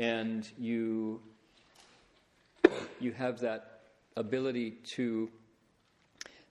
[0.00, 1.20] and you
[2.98, 3.82] you have that
[4.16, 5.30] ability to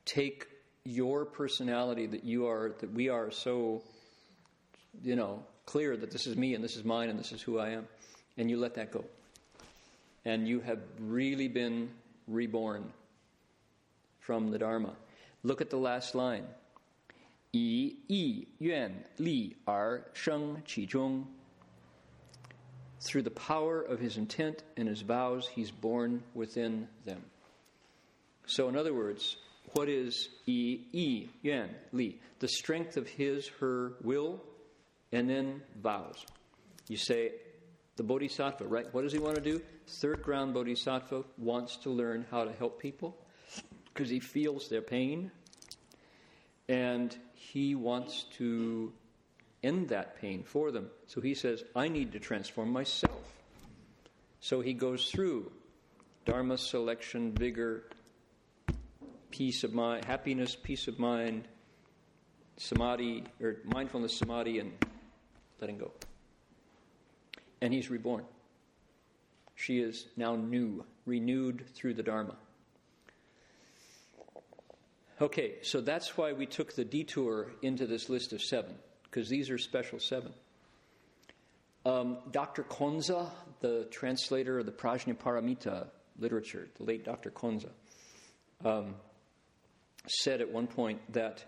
[0.05, 0.47] take
[0.85, 3.83] your personality that you are that we are so
[5.03, 7.59] you know clear that this is me and this is mine and this is who
[7.59, 7.85] I am
[8.39, 9.03] and you let that go.
[10.25, 11.89] And you have really been
[12.27, 12.91] reborn
[14.19, 14.93] from the dharma.
[15.43, 16.45] Look at the last line.
[17.51, 19.55] Yi li
[20.13, 20.63] sheng
[23.01, 27.21] through the power of his intent and his vows, he's born within them.
[28.45, 29.37] So, in other words,
[29.73, 32.19] what is yi, yi, yuan, li?
[32.39, 34.41] The strength of his, her will,
[35.11, 36.25] and then vows.
[36.87, 37.33] You say,
[37.95, 38.91] The Bodhisattva, right?
[38.93, 39.61] What does he want to do?
[40.01, 43.15] Third ground Bodhisattva wants to learn how to help people
[43.93, 45.31] because he feels their pain
[46.67, 48.93] and he wants to
[49.63, 50.89] end that pain for them.
[51.07, 53.33] So he says, I need to transform myself.
[54.39, 55.51] So he goes through
[56.25, 57.85] Dharma selection, vigor,
[59.31, 61.47] peace of mind, happiness, peace of mind,
[62.57, 64.71] samadhi, or mindfulness, samadhi, and
[65.59, 65.91] letting go.
[67.61, 68.25] And he's reborn.
[69.55, 72.35] She is now new, renewed through the Dharma.
[75.21, 78.75] Okay, so that's why we took the detour into this list of seven,
[79.09, 80.33] because these are special seven.
[81.85, 82.63] Um, Dr.
[82.63, 83.29] Conze,
[83.61, 85.87] the translator of the Prajnaparamita
[86.19, 87.31] literature, the late Dr.
[87.31, 87.69] Conze,
[88.65, 88.95] um,
[90.07, 91.43] said at one point that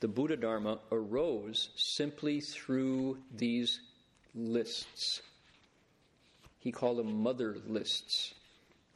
[0.00, 3.80] the Buddha Dharma arose simply through these
[4.34, 5.22] lists.
[6.58, 8.34] He called them mother lists.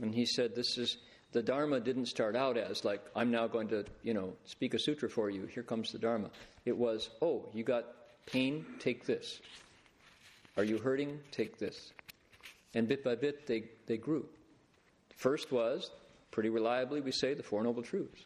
[0.01, 0.99] And he said this is
[1.33, 4.79] the Dharma didn't start out as like, I'm now going to, you know, speak a
[4.79, 5.47] sutra for you.
[5.47, 6.31] Here comes the Dharma.
[6.65, 7.85] It was, oh, you got
[8.27, 8.65] pain?
[8.79, 9.41] Take this.
[10.57, 11.19] Are you hurting?
[11.31, 11.93] Take this.
[12.75, 14.27] And bit by bit, they, they grew.
[15.17, 15.91] First was,
[16.31, 18.25] pretty reliably, we say, the Four Noble Truths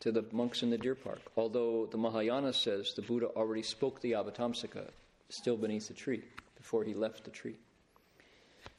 [0.00, 1.20] to the monks in the deer park.
[1.36, 4.88] Although the Mahayana says the Buddha already spoke the Avatamsaka
[5.28, 6.24] still beneath the tree
[6.56, 7.56] before he left the tree.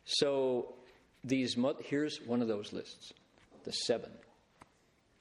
[0.06, 0.74] So
[1.24, 3.14] these here's one of those lists,
[3.64, 4.10] the seven.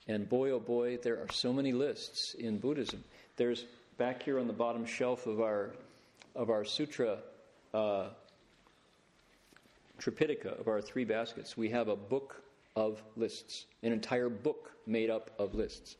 [0.09, 3.05] And boy, oh boy, there are so many lists in Buddhism.
[3.37, 3.65] There's
[3.99, 5.71] back here on the bottom shelf of our
[6.35, 7.19] of our sutra
[7.75, 8.09] uh,
[10.01, 11.57] Tripitaka of our three baskets.
[11.57, 12.43] We have a book
[12.75, 15.97] of lists, an entire book made up of lists.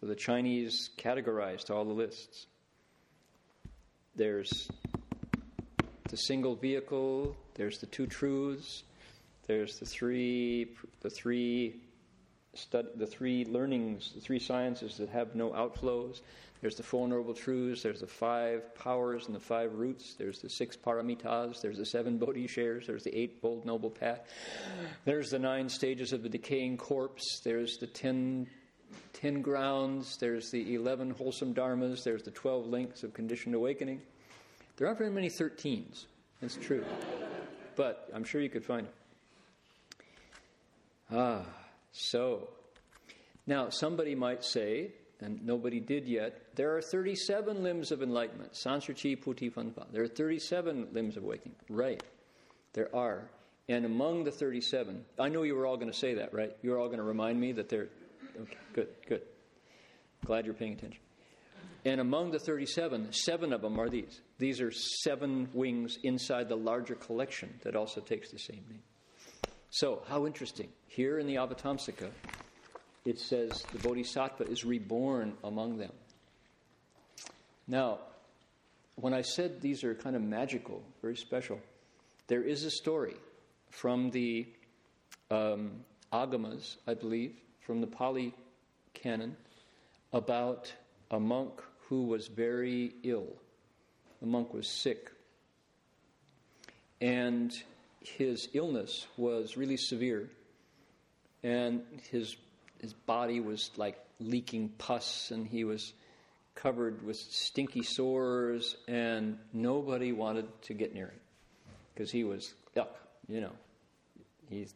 [0.00, 2.46] So the Chinese categorized all the lists.
[4.14, 4.68] There's
[6.08, 8.84] the single vehicle, there's the two truths,
[9.46, 10.68] there's the three
[11.00, 11.76] the three
[12.54, 16.20] stud, the three learnings, the three sciences that have no outflows.
[16.62, 20.48] There's the Four Noble Truths, there's the five powers and the five roots, there's the
[20.48, 24.20] six paramitas, there's the seven bodhi shares, there's the eightfold noble path,
[25.04, 28.46] there's the nine stages of the decaying corpse, there's the ten,
[29.12, 34.00] ten grounds, there's the eleven wholesome dharmas, there's the twelve links of conditioned awakening.
[34.76, 36.04] There aren't very many 13s.
[36.40, 36.84] That's true.
[37.76, 38.92] but I'm sure you could find them.
[41.12, 41.44] Ah,
[41.92, 42.48] so.
[43.46, 48.52] Now, somebody might say, and nobody did yet, there are 37 limbs of enlightenment.
[48.52, 49.86] Sansarchi Puti Fanpa.
[49.92, 51.56] There are 37 limbs of awakening.
[51.70, 52.02] Right.
[52.72, 53.30] There are.
[53.68, 56.54] And among the 37, I know you were all going to say that, right?
[56.62, 57.88] You were all going to remind me that there.
[58.38, 59.22] Okay, good, good.
[60.24, 61.00] Glad you're paying attention.
[61.84, 64.20] And among the 37, seven of them are these.
[64.38, 68.82] These are seven wings inside the larger collection that also takes the same name.
[69.70, 70.68] So, how interesting.
[70.88, 72.10] Here in the Avatamsaka,
[73.04, 75.92] it says the Bodhisattva is reborn among them.
[77.68, 77.98] Now,
[78.96, 81.60] when I said these are kind of magical, very special,
[82.26, 83.14] there is a story
[83.70, 84.46] from the
[85.30, 88.34] um, Agamas, I believe, from the Pali
[88.94, 89.36] canon,
[90.12, 90.72] about
[91.10, 93.28] a monk who was very ill.
[94.20, 95.10] The monk was sick.
[97.00, 97.52] And
[98.00, 100.30] his illness was really severe.
[101.42, 102.36] And his,
[102.80, 105.92] his body was like leaking pus, and he was
[106.54, 111.20] covered with stinky sores, and nobody wanted to get near him
[111.94, 112.88] because he was, yuck,
[113.28, 113.52] you know,
[114.48, 114.74] he's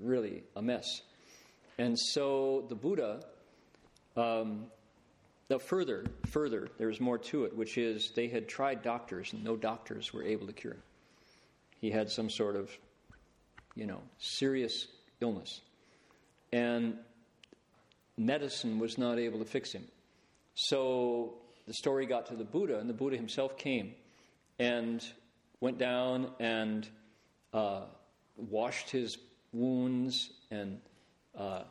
[0.00, 1.02] really a mess.
[1.78, 3.20] And so the Buddha
[4.16, 4.66] um,
[5.52, 9.54] now, further, further, there's more to it, which is they had tried doctors, and no
[9.54, 10.82] doctors were able to cure him.
[11.78, 12.70] He had some sort of,
[13.74, 14.86] you know, serious
[15.20, 15.60] illness.
[16.54, 16.96] And
[18.16, 19.84] medicine was not able to fix him.
[20.54, 21.34] So
[21.66, 23.92] the story got to the Buddha, and the Buddha himself came
[24.58, 25.04] and
[25.60, 26.88] went down and
[27.52, 27.82] uh,
[28.36, 29.18] washed his
[29.52, 30.80] wounds and,
[31.36, 31.64] uh,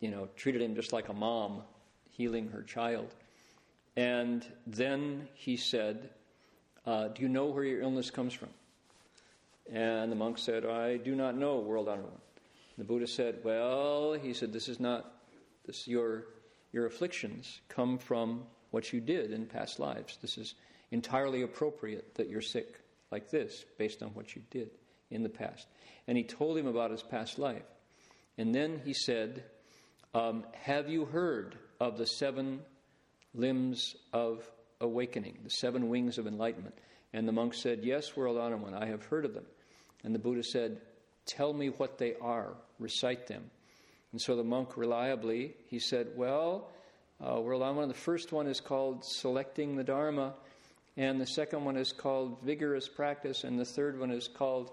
[0.00, 1.62] you know, treated him just like a mom
[2.16, 3.14] healing her child.
[3.96, 6.10] And then he said,
[6.84, 8.50] uh, Do you know where your illness comes from?
[9.72, 12.20] And the monk said, I do not know, World Honored One.
[12.78, 15.12] The Buddha said, Well, he said, This is not,
[15.64, 16.26] this, your,
[16.72, 20.18] your afflictions come from what you did in past lives.
[20.20, 20.54] This is
[20.90, 24.70] entirely appropriate that you're sick like this based on what you did
[25.10, 25.66] in the past.
[26.06, 27.64] And he told him about his past life.
[28.38, 29.44] And then he said,
[30.14, 32.60] um, Have you heard of the seven
[33.34, 34.50] limbs of
[34.80, 36.74] awakening, the seven wings of enlightenment.
[37.12, 39.46] And the monk said, Yes, World Honored One, I have heard of them.
[40.04, 40.80] And the Buddha said,
[41.26, 43.50] Tell me what they are, recite them.
[44.12, 46.70] And so the monk reliably, he said, Well,
[47.20, 50.34] uh, World One, the first one is called selecting the Dharma,
[50.96, 54.72] and the second one is called vigorous practice, and the third one is called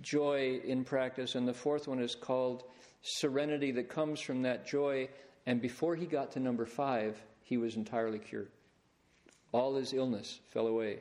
[0.00, 2.64] joy in practice, and the fourth one is called
[3.02, 5.08] serenity that comes from that joy.
[5.46, 8.50] And before he got to number five, he was entirely cured.
[9.52, 11.00] All his illness fell away.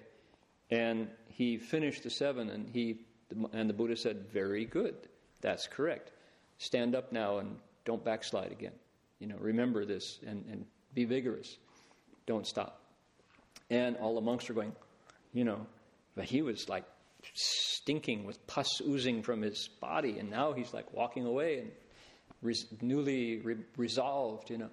[0.70, 3.02] And he finished the seven, and, he,
[3.54, 4.96] and the Buddha said, Very good.
[5.42, 6.12] That's correct.
[6.58, 8.74] Stand up now and don't backslide again.
[9.20, 11.58] You know, remember this and, and be vigorous.
[12.26, 12.82] Don't stop.
[13.70, 14.74] And all the monks are going,
[15.34, 15.66] you know,
[16.16, 16.84] but he was like
[17.34, 21.72] stinking with pus oozing from his body, and now he's like walking away and
[22.82, 24.70] newly re- resolved, you know.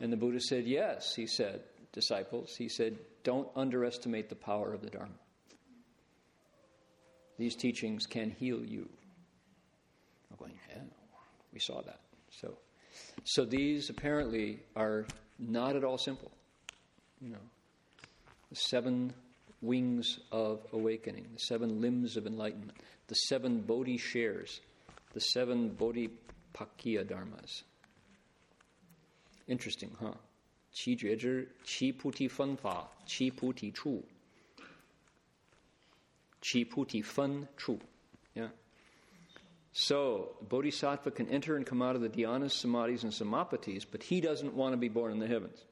[0.00, 1.60] And the Buddha said, Yes, he said,
[1.94, 5.14] disciples, he said, don't underestimate the power of the Dharma.
[7.38, 8.88] These teachings can heal you.
[10.30, 10.82] I'm going, yeah,
[11.52, 12.00] we saw that.
[12.30, 12.58] So,
[13.24, 15.06] so these apparently are
[15.38, 16.30] not at all simple.
[17.20, 17.38] You know,
[18.50, 19.12] the seven
[19.62, 22.76] wings of awakening, the seven limbs of enlightenment,
[23.08, 24.60] the seven Bodhi shares,
[25.12, 25.70] the seven
[26.53, 27.63] Bodhipakkhiya dharmas.
[29.47, 30.13] Interesting, huh?
[30.71, 34.03] 七觉知、七菩提分法、七菩提处、
[36.41, 37.79] 七菩提分处.
[38.35, 38.49] Yeah.
[39.71, 44.21] So, Bodhisattva can enter and come out of the dhyanas, samadhis, and samapatis, but he
[44.21, 45.63] doesn't want to be born in the heavens.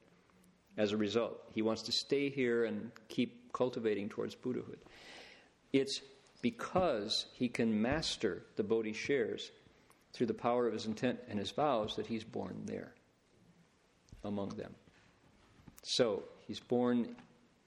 [0.76, 4.78] As a result, he wants to stay here and keep cultivating towards Buddhahood.
[5.72, 6.00] It's
[6.42, 9.50] because he can master the Bodhi shares
[10.13, 12.93] through the power of his intent and his vows that he's born there
[14.23, 14.73] among them.
[15.81, 17.15] So he's born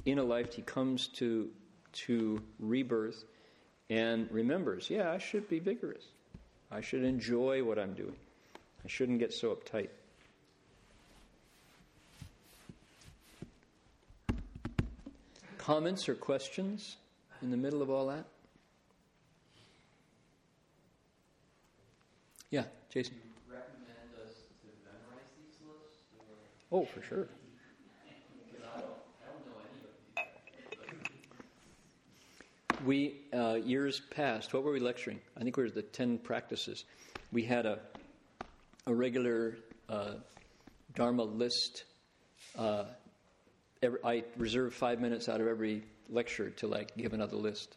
[0.04, 1.50] in a life, he comes to,
[1.92, 3.24] to rebirth
[3.90, 6.04] and remembers, yeah, I should be vigorous.
[6.70, 8.16] I should enjoy what I'm doing.
[8.84, 9.88] I shouldn't get so uptight.
[15.58, 16.96] Comments or questions
[17.42, 18.24] in the middle of all that?
[22.50, 23.16] Yeah, Jason.
[26.72, 27.28] Oh, for sure.
[32.84, 35.18] We, uh, years past, what were we lecturing?
[35.36, 36.84] I think it was the 10 practices.
[37.32, 37.80] We had a,
[38.86, 39.56] a regular
[39.88, 40.14] uh,
[40.94, 41.84] Dharma list.
[42.56, 42.84] Uh,
[43.82, 47.76] every, I reserved five minutes out of every lecture to like give another list.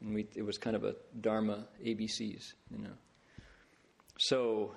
[0.00, 2.94] And we, it was kind of a Dharma ABCs, you know.
[4.17, 4.71] So,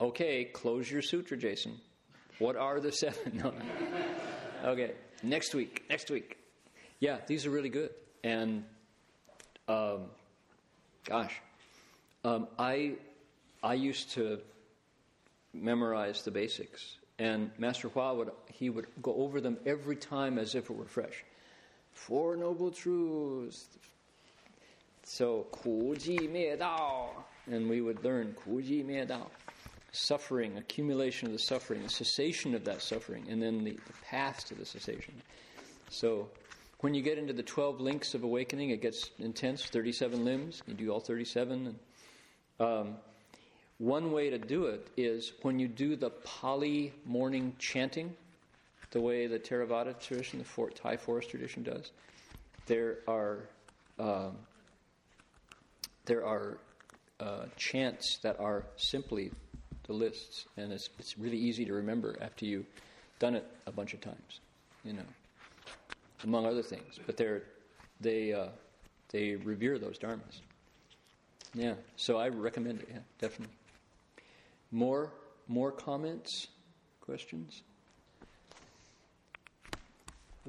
[0.00, 1.78] okay, close your sutra, Jason.
[2.38, 3.40] What are the seven?
[3.42, 3.52] No.
[4.64, 4.92] okay,
[5.22, 5.84] next week.
[5.88, 6.38] Next week.
[7.00, 7.90] Yeah, these are really good.
[8.24, 8.64] And,
[9.68, 10.06] um,
[11.04, 11.40] gosh,
[12.24, 12.92] um, I
[13.62, 14.40] I used to
[15.52, 20.54] memorize the basics, and Master Hua would he would go over them every time as
[20.54, 21.24] if it were fresh.
[21.92, 23.66] Four noble truths.
[25.04, 27.10] So, 苦寂灭道,
[27.50, 29.30] and we would learn 苦寂灭道
[29.92, 34.54] suffering, accumulation of the suffering, the cessation of that suffering, and then the, the path to
[34.54, 35.14] the cessation.
[35.90, 36.28] So,
[36.80, 40.62] when you get into the 12 links of awakening, it gets intense 37 limbs.
[40.66, 41.66] You do all 37.
[42.58, 42.96] And, um,
[43.78, 48.14] one way to do it is when you do the Pali morning chanting,
[48.90, 51.92] the way the Theravada tradition, the Thai forest tradition does,
[52.66, 53.40] there are
[53.98, 54.36] um,
[56.04, 56.58] there are
[57.19, 59.31] uh, chants that are simply
[59.87, 62.65] the lists, and it's it's really easy to remember after you've
[63.19, 64.39] done it a bunch of times,
[64.83, 65.05] you know,
[66.23, 66.99] among other things.
[67.05, 67.43] But they're
[68.01, 68.49] they uh,
[69.09, 70.41] they revere those dharmas.
[71.53, 72.89] Yeah, so I recommend it.
[72.91, 73.55] Yeah, definitely.
[74.71, 75.11] More
[75.47, 76.47] more comments,
[77.01, 77.63] questions.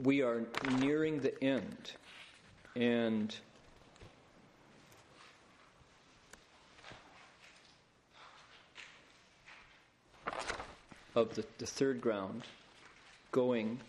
[0.03, 0.43] We are
[0.79, 1.93] nearing the end,
[2.77, 3.35] and.
[11.19, 12.43] Of the, the third ground
[13.33, 13.81] going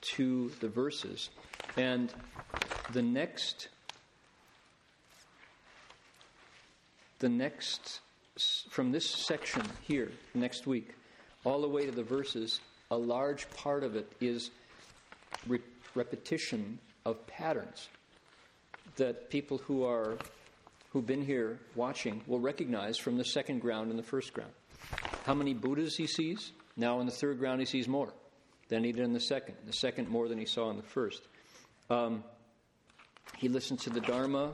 [0.00, 1.30] to the verses.
[1.76, 2.12] And
[2.92, 3.68] the next
[7.18, 8.00] the next
[8.68, 10.90] from this section here next week
[11.44, 14.50] all the way to the verses a large part of it is
[15.46, 15.60] re-
[15.94, 17.88] repetition of patterns
[18.96, 20.18] that people who are
[20.92, 24.52] who've been here watching will recognize from the second ground and the first ground
[25.24, 26.52] how many Buddhas he sees.
[26.76, 28.12] Now in the third ground, he sees more.
[28.68, 29.56] than he did in the second.
[29.64, 31.22] The second more than he saw in the first.
[31.88, 32.24] Um,
[33.36, 34.52] he listens to the Dharma.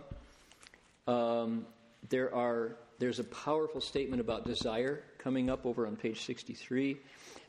[1.06, 1.66] Um,
[2.08, 6.98] there are there's a powerful statement about desire coming up over on page 63.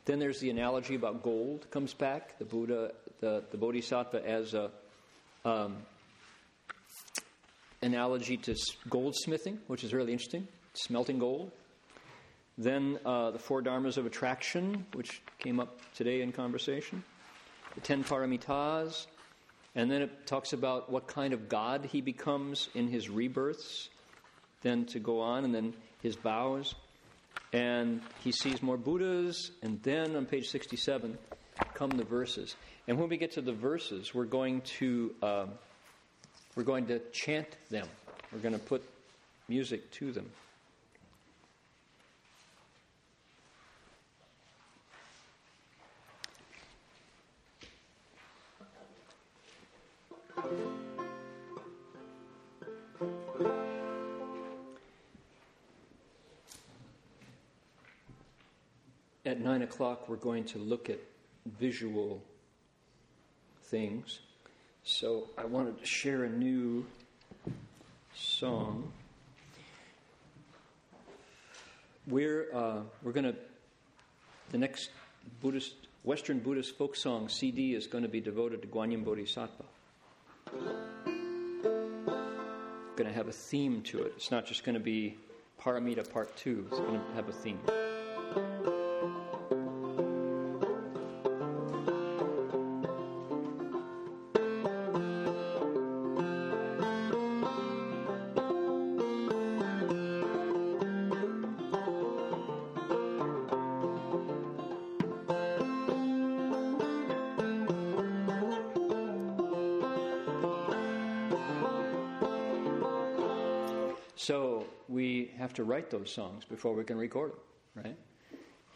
[0.04, 2.38] Then there's the analogy about gold comes back.
[2.38, 4.70] The Buddha, the, the Bodhisattva as a
[5.44, 5.76] um,
[7.82, 8.56] analogy to
[8.88, 11.52] goldsmithing, which is really interesting, smelting gold.
[12.56, 17.02] Then uh, the four dharmas of attraction, which came up today in conversation.
[17.74, 19.06] The ten paramitas.
[19.74, 23.88] And then it talks about what kind of God he becomes in his rebirths
[24.64, 26.74] then to go on, and then his vows.
[27.52, 31.16] And he sees more Buddhas, and then on page 67
[31.74, 32.56] come the verses.
[32.88, 35.46] And when we get to the verses, we're going to uh,
[36.56, 37.86] we're going to chant them.
[38.32, 38.82] We're going to put
[39.48, 40.30] music to them.
[59.44, 60.98] Nine o'clock, we're going to look at
[61.58, 62.22] visual
[63.64, 64.20] things.
[64.84, 66.86] So I wanted to share a new
[68.14, 68.90] song.
[72.08, 73.34] We're, uh, we're going to,
[74.50, 74.90] the next
[75.42, 79.64] Buddhist, Western Buddhist folk song CD is going to be devoted to Guanyin Bodhisattva.
[82.96, 84.14] Going to have a theme to it.
[84.16, 85.16] It's not just going to be
[85.60, 87.58] Paramita Part 2, it's going to have a theme.
[115.94, 117.38] Those songs before we can record them,
[117.84, 117.96] right?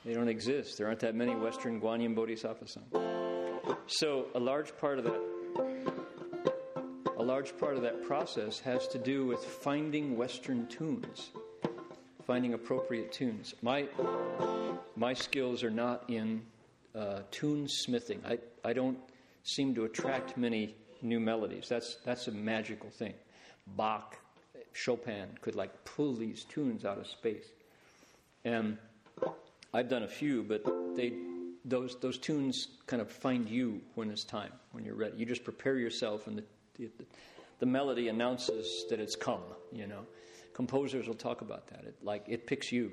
[0.05, 0.79] They don't exist.
[0.79, 2.93] There aren't that many Western Guanyin Bodhisattva songs.
[3.89, 5.21] So a large part of that
[7.19, 11.31] a large part of that process has to do with finding Western tunes,
[12.25, 13.55] finding appropriate tunes.
[13.63, 13.89] My
[14.95, 16.43] my skills are not in
[16.95, 18.23] uh, tune smithing.
[18.25, 18.99] I, I don't
[19.43, 21.67] seem to attract many new melodies.
[21.69, 23.15] That's that's a magical thing.
[23.67, 24.17] Bach,
[24.73, 27.47] Chopin could like pull these tunes out of space.
[28.45, 28.79] And
[29.75, 30.65] I've done a few, but
[30.97, 31.13] they
[31.65, 35.17] those those tunes kind of find you when it's time, when you're ready.
[35.17, 36.45] You just prepare yourself, and the
[36.79, 36.91] the,
[37.59, 39.43] the melody announces that it's come.
[39.73, 40.07] You know,
[40.55, 41.85] composers will talk about that.
[41.85, 42.93] It like it picks you.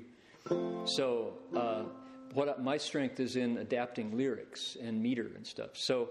[0.84, 1.34] So.
[1.54, 1.84] Uh,
[2.32, 5.70] what my strength is in adapting lyrics and meter and stuff.
[5.72, 6.10] So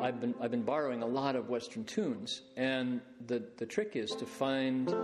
[0.00, 4.10] I've been I've been borrowing a lot of Western tunes, and the the trick is
[4.12, 4.94] to find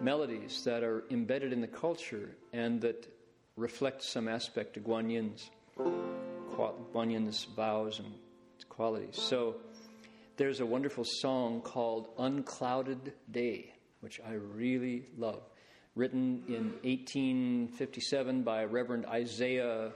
[0.00, 3.06] melodies that are embedded in the culture and that
[3.56, 8.12] reflect some aspect of Guanyin's Guanyin's vows and
[8.68, 9.16] qualities.
[9.16, 9.56] So
[10.36, 15.42] there's a wonderful song called "Unclouded Day," which I really love,
[15.94, 19.92] written in 1857 by Reverend Isaiah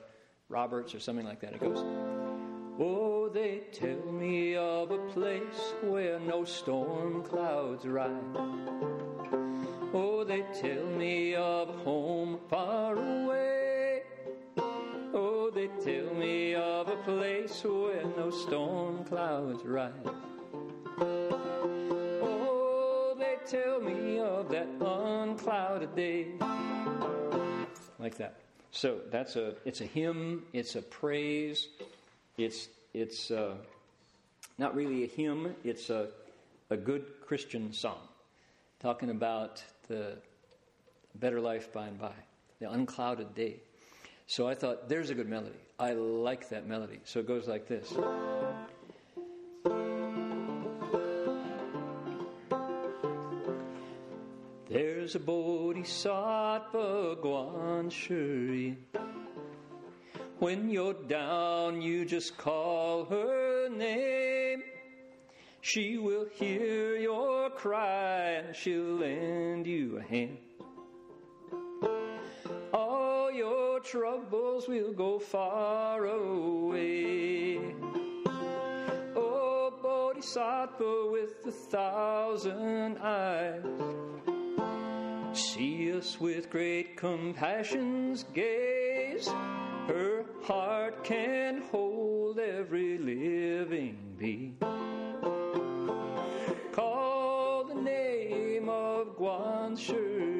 [0.48, 1.55] Roberts or something like that.
[1.55, 1.99] It goes.
[2.82, 8.09] Oh, they tell me of a place where no storm clouds rise.
[9.93, 14.05] Oh, they tell me of a home far away.
[15.12, 19.93] Oh, they tell me of a place where no storm clouds rise.
[22.23, 26.28] Oh, they tell me of that unclouded day.
[27.98, 28.36] Like that.
[28.70, 31.69] So that's a it's a hymn, it's a praise.
[32.40, 33.54] It's, it's uh,
[34.56, 36.08] not really a hymn, it's a,
[36.70, 37.98] a good Christian song
[38.80, 40.16] talking about the
[41.14, 42.14] better life by and by,
[42.58, 43.56] the unclouded day.
[44.26, 45.58] So I thought, there's a good melody.
[45.78, 47.00] I like that melody.
[47.04, 47.92] So it goes like this.
[54.70, 59.19] There's a bodhisattva Guan Shi Yin
[60.40, 64.62] when you're down, you just call her name.
[65.60, 70.38] She will hear your cry and she'll lend you a hand.
[72.72, 77.60] All your troubles will go far away.
[79.14, 83.62] Oh, Bodhisattva with a thousand eyes.
[85.34, 89.28] See us with great compassion's gaze.
[89.86, 94.56] Her heart can hold every living being.
[96.72, 100.39] Call the name of Guan Shi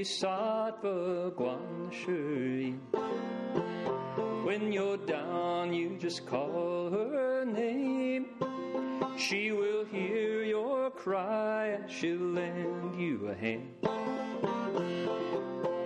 [0.00, 2.12] bodhisattva Guan Shi
[2.64, 2.80] Yin.
[4.46, 8.30] When you're down, you just call her name.
[9.18, 13.74] She will hear your cry and she'll lend you a hand.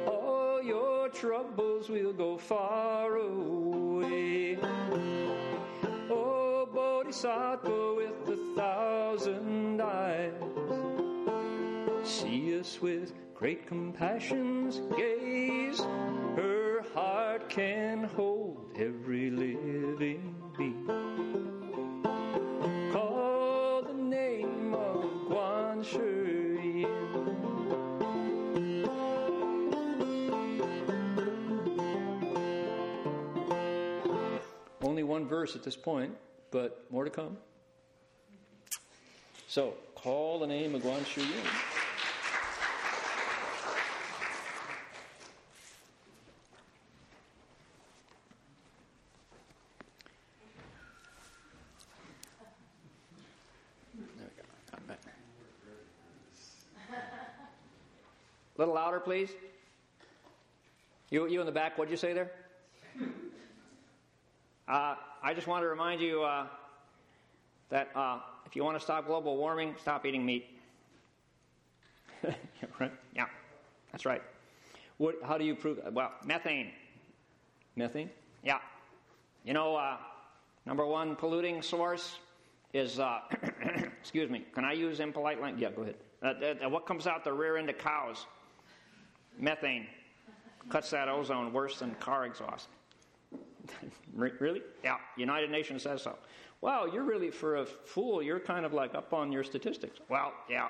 [0.07, 4.59] All your troubles will go far away.
[6.09, 10.35] Oh, Bodhisattva with a thousand eyes.
[12.05, 15.81] See us with great compassion's gaze.
[15.81, 20.87] Her heart can hold every living being.
[22.93, 25.99] Call the name of Guan Shi
[26.81, 27.05] Yin.
[34.83, 36.17] Only one verse at this point,
[36.51, 37.37] but more to come.
[39.49, 41.31] So, call the name of Guan Shi Yin.
[54.17, 54.43] There we go.
[54.71, 55.01] Got that.
[58.57, 59.31] A little louder, please.
[61.09, 62.31] You, you in the back, what'd you say there?
[64.67, 66.47] Uh, I just want to remind you uh,
[67.69, 70.47] that uh, if you want to stop global warming, stop eating meat.
[72.81, 72.91] right?
[73.15, 73.27] Yeah,
[73.93, 74.23] that's right.
[74.97, 75.93] What, how do you prove that?
[75.93, 76.71] Well, methane.
[77.77, 78.09] Methane?
[78.43, 78.61] Yeah.
[79.45, 79.99] You know, uh,
[80.65, 82.17] number one polluting source
[82.73, 83.21] is, uh,
[84.01, 85.61] excuse me, can I use impolite language?
[85.61, 85.97] Yeah, go ahead.
[86.23, 88.25] Uh, uh, what comes out the rear end of cows?
[89.39, 89.87] Methane.
[90.69, 92.69] Cuts that ozone worse than car exhaust.
[94.15, 94.63] really?
[94.83, 96.17] Yeah, United Nations says so.
[96.61, 99.99] Wow, you're really, for a fool, you're kind of like up on your statistics.
[100.09, 100.69] Well, yeah,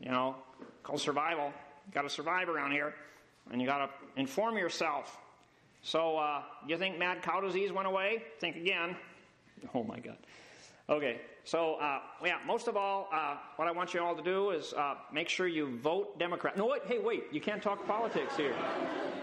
[0.00, 0.36] you know,
[0.82, 1.52] called survival.
[1.86, 2.94] You got to survive around here,
[3.52, 5.16] and you got to inform yourself.
[5.82, 8.24] So, uh, you think mad cow disease went away?
[8.40, 8.96] Think again.
[9.74, 10.16] Oh my God.
[10.90, 14.50] Okay, so uh, yeah, most of all, uh, what I want you all to do
[14.50, 16.56] is uh, make sure you vote Democrat.
[16.56, 18.54] No, wait, hey, wait, you can't talk politics here.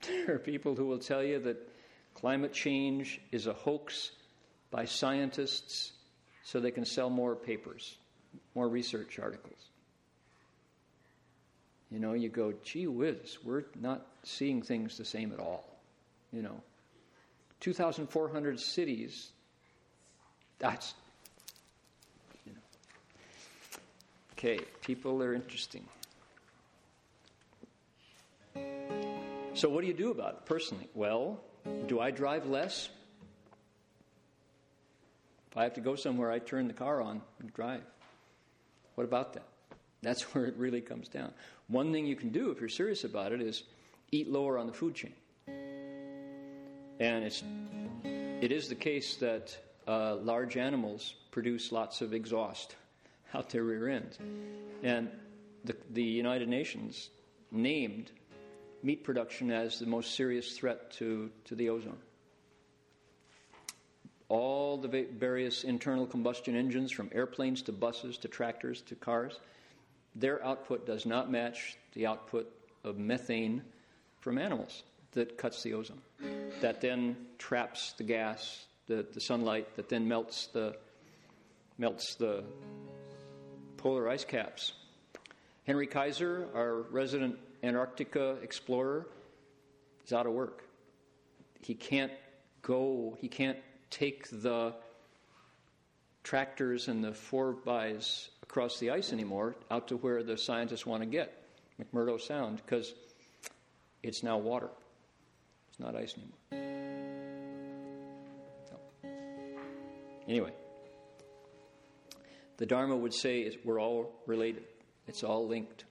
[0.09, 1.57] there are people who will tell you that
[2.15, 4.13] climate change is a hoax
[4.71, 5.93] by scientists
[6.45, 7.97] so they can sell more papers,
[8.55, 9.59] more research articles.
[11.91, 15.65] You know, you go, gee whiz, we're not seeing things the same at all.
[16.33, 16.61] You know,
[17.61, 19.31] 2,400 cities,
[20.59, 20.95] that's.
[24.33, 25.85] Okay, people are interesting.
[29.57, 30.87] So, what do you do about it personally?
[30.93, 31.41] Well,
[31.87, 32.91] do I drive less?
[35.51, 37.81] If I have to go somewhere, I turn the car on and drive.
[38.97, 39.47] What about that?
[40.03, 41.33] That's where it really comes down.
[41.69, 43.63] One thing you can do if you're serious about it is
[44.13, 45.15] eat lower on the food chain.
[47.01, 47.43] And it's,
[48.05, 49.57] it is the case that
[49.89, 52.77] uh, large animals produce lots of exhaust
[53.33, 54.19] out their rear ends.
[54.83, 55.11] And
[55.65, 57.09] the, the United Nations
[57.51, 58.11] named
[58.87, 61.99] meat production as the most serious threat to, to the ozone.
[64.29, 69.41] All the various internal combustion engines, from airplanes to buses to tractors to cars,
[70.15, 72.49] their output does not match the output
[72.85, 73.61] of methane
[74.21, 76.01] from animals that cuts the ozone.
[76.61, 80.77] That then traps the gas, the, the sunlight, that then melts the,
[81.77, 82.45] melts the
[83.79, 84.75] polar ice caps.
[85.65, 87.37] Henry Kaiser, our resident
[87.67, 89.07] Antarctica explorer,
[90.05, 90.63] is out of work.
[91.61, 92.13] He can't
[92.63, 93.59] go, he can't
[93.91, 94.73] take the
[96.23, 101.03] tractors and the four bys across the ice anymore out to where the scientists want
[101.03, 101.43] to get,
[101.81, 102.95] McMurdo Sound, because
[104.03, 104.69] it's now water.
[105.71, 106.39] It's not ice anymore.
[108.71, 109.11] No.
[110.29, 110.53] Anyway,
[112.59, 114.63] the Dharma would say we're all related.
[115.09, 115.86] It's all linked.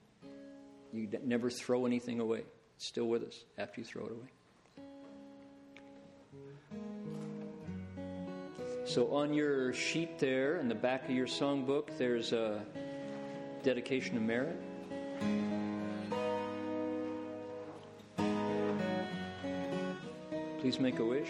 [0.95, 2.43] You never throw anything away.
[2.77, 4.27] It's still with us after you throw it away.
[8.85, 12.63] So, on your sheet there, in the back of your songbook, there's a
[13.63, 14.55] dedication of merit.
[20.61, 21.29] Please make a wish.